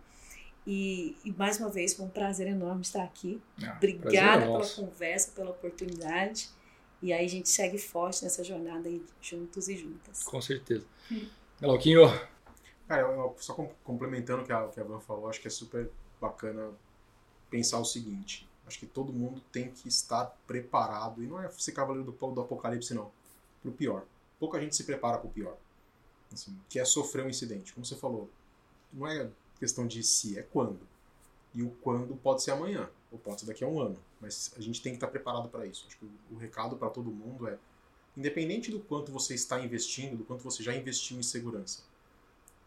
[0.67, 3.41] E, e, mais uma vez, foi um prazer enorme estar aqui.
[3.63, 6.49] Ah, Obrigada pela conversa, pela oportunidade.
[7.01, 10.21] E aí a gente segue forte nessa jornada aí, juntos e juntas.
[10.23, 10.85] Com certeza.
[11.59, 12.01] Galauquinho.
[12.89, 15.91] Cara, eu, só complementando o que a, que a Van falou, acho que é super
[16.19, 16.71] bacana
[17.47, 18.49] pensar o seguinte.
[18.65, 21.23] Acho que todo mundo tem que estar preparado.
[21.23, 23.11] E não é ser cavaleiro do, do apocalipse, não.
[23.61, 24.05] Pro pior.
[24.39, 25.55] Pouca gente se prepara pro pior.
[26.33, 27.73] Assim, que é sofrer um incidente.
[27.73, 28.27] Como você falou,
[28.91, 29.29] não é
[29.59, 30.79] questão de se, é quando.
[31.53, 33.99] E o quando pode ser amanhã, ou pode ser daqui a um ano.
[34.19, 35.85] Mas a gente tem que estar preparado para isso.
[35.87, 37.59] Acho que o, o recado para todo mundo é:
[38.17, 41.83] independente do quanto você está investindo, do quanto você já investiu em segurança,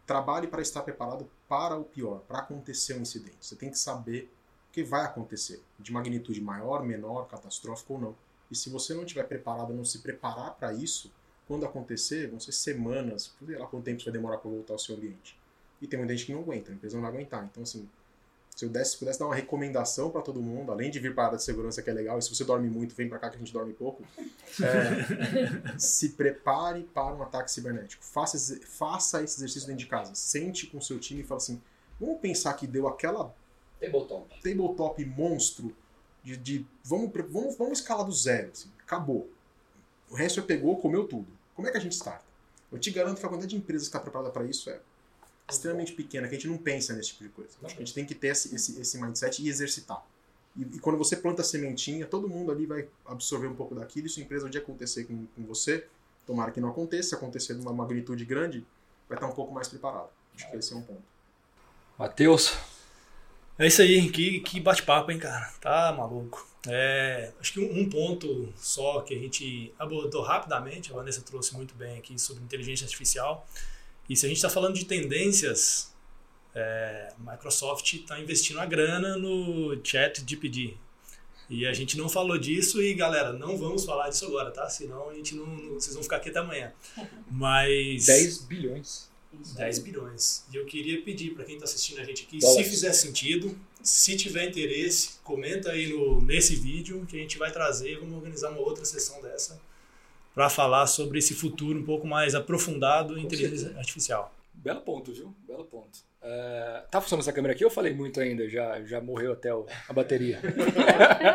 [0.07, 3.37] trabalhe para estar preparado para o pior, para acontecer um incidente.
[3.41, 4.33] Você tem que saber
[4.69, 8.17] o que vai acontecer, de magnitude maior, menor, catastrófico ou não.
[8.51, 11.11] E se você não estiver preparado, não se preparar para isso,
[11.47, 14.97] quando acontecer, vão ser semanas, sei lá quanto tempo vai demorar para voltar ao seu
[14.97, 15.39] ambiente.
[15.81, 17.45] E tem muita gente que não aguenta, a empresa não vai aguentar.
[17.45, 17.89] Então, assim,
[18.55, 21.27] se eu desse, pudesse dar uma recomendação para todo mundo, além de vir para a
[21.29, 23.37] área de segurança, que é legal, e se você dorme muito, vem para cá que
[23.37, 24.05] a gente dorme pouco,
[24.63, 28.05] é, se prepare para um ataque cibernético.
[28.05, 30.15] Faça, faça esse exercício dentro de casa.
[30.15, 31.61] Sente com o seu time e fala assim:
[31.99, 33.35] vamos pensar que deu aquela
[33.81, 35.75] tabletop, tabletop monstro
[36.23, 38.51] de, de vamos, vamos, vamos escalar do zero.
[38.53, 39.31] Assim, acabou.
[40.11, 41.27] O resto é pegou, comeu tudo.
[41.55, 42.25] Como é que a gente starta?
[42.71, 44.81] Eu te garanto que a quantidade de empresas que está preparada para isso é
[45.49, 47.51] extremamente pequena, que a gente não pensa nesse tipo de coisa.
[47.63, 50.05] Acho que a gente tem que ter esse, esse, esse mindset e exercitar.
[50.57, 54.07] E, e, quando você planta a sementinha, todo mundo ali vai absorver um pouco daquilo.
[54.07, 55.87] E se a empresa dia acontecer com, com você,
[56.27, 58.65] tomara que não aconteça, se acontecer numa magnitude grande,
[59.09, 60.09] vai estar um pouco mais preparado.
[60.35, 61.03] Acho que esse é um ponto.
[61.99, 62.57] Matheus.
[63.59, 65.53] É isso aí, que, que bate-papo, hein, cara?
[65.61, 66.47] Tá maluco.
[66.69, 71.55] É, acho que um, um, ponto só que a gente abordou rapidamente, a Vanessa trouxe
[71.55, 73.47] muito bem aqui sobre inteligência artificial,
[74.09, 75.93] e se a gente está falando de tendências,
[76.55, 80.75] é, Microsoft está investindo a grana no Chat GPD.
[81.49, 84.69] E a gente não falou disso e, galera, não vamos falar disso agora, tá?
[84.69, 86.73] Senão a gente não, não vocês vão ficar aqui até amanhã.
[87.31, 88.07] Mas...
[88.07, 89.11] 10 bilhões.
[89.57, 90.45] 10 bilhões.
[90.53, 94.15] E eu queria pedir para quem está assistindo a gente aqui, se fizer sentido, se
[94.17, 98.61] tiver interesse, comenta aí no, nesse vídeo que a gente vai trazer, vamos organizar uma
[98.61, 99.59] outra sessão dessa
[100.35, 103.79] para falar sobre esse futuro um pouco mais aprofundado em inteligência certeza.
[103.79, 104.35] artificial.
[104.55, 105.35] Belo ponto, viu?
[105.47, 105.99] Belo ponto.
[106.23, 107.65] Uh, tá funcionando essa câmera aqui?
[107.65, 110.41] Eu falei muito ainda, já, já morreu até a bateria.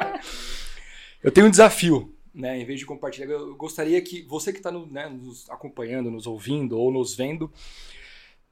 [1.21, 2.57] eu tenho um desafio, né?
[2.57, 6.25] Em vez de compartilhar, eu gostaria que você que está no, né, nos acompanhando, nos
[6.25, 7.51] ouvindo ou nos vendo,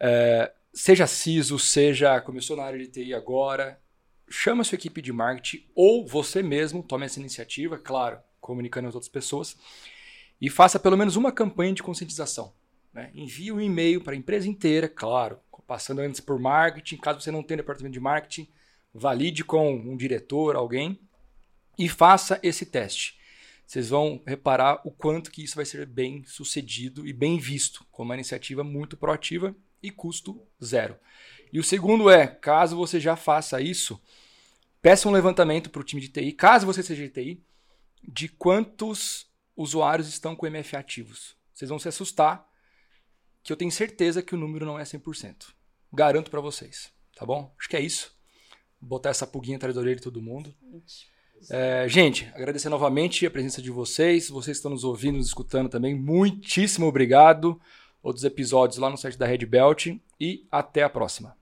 [0.01, 3.79] uh, seja CISO, seja começou na área de TI agora,
[4.29, 8.95] chama a sua equipe de marketing ou você mesmo tome essa iniciativa, claro, comunicando às
[8.95, 9.55] outras pessoas
[10.39, 12.53] e faça pelo menos uma campanha de conscientização.
[12.93, 13.11] Né?
[13.13, 16.97] Envie um e-mail para a empresa inteira, claro, passando antes por marketing.
[16.97, 18.47] Caso você não tenha departamento de marketing,
[18.93, 20.99] valide com um diretor, alguém,
[21.77, 23.19] e faça esse teste.
[23.65, 28.09] Vocês vão reparar o quanto que isso vai ser bem sucedido e bem visto, como
[28.09, 30.95] uma iniciativa muito proativa e custo zero.
[31.51, 33.99] E o segundo é, caso você já faça isso,
[34.81, 37.43] peça um levantamento para o time de TI, caso você seja de TI,
[38.07, 41.35] de quantos usuários estão com MF ativos.
[41.53, 42.47] Vocês vão se assustar,
[43.43, 45.53] que eu tenho certeza que o número não é 100%.
[45.93, 47.53] Garanto para vocês, tá bom?
[47.57, 48.13] Acho que é isso.
[48.81, 50.53] Vou botar essa pulguinha atrás da orelha de todo mundo.
[51.49, 55.69] É, gente, agradecer novamente a presença de vocês, vocês que estão nos ouvindo, nos escutando
[55.69, 57.59] também, muitíssimo obrigado.
[58.01, 59.87] Outros episódios lá no site da Red Belt
[60.19, 61.35] e até a próxima.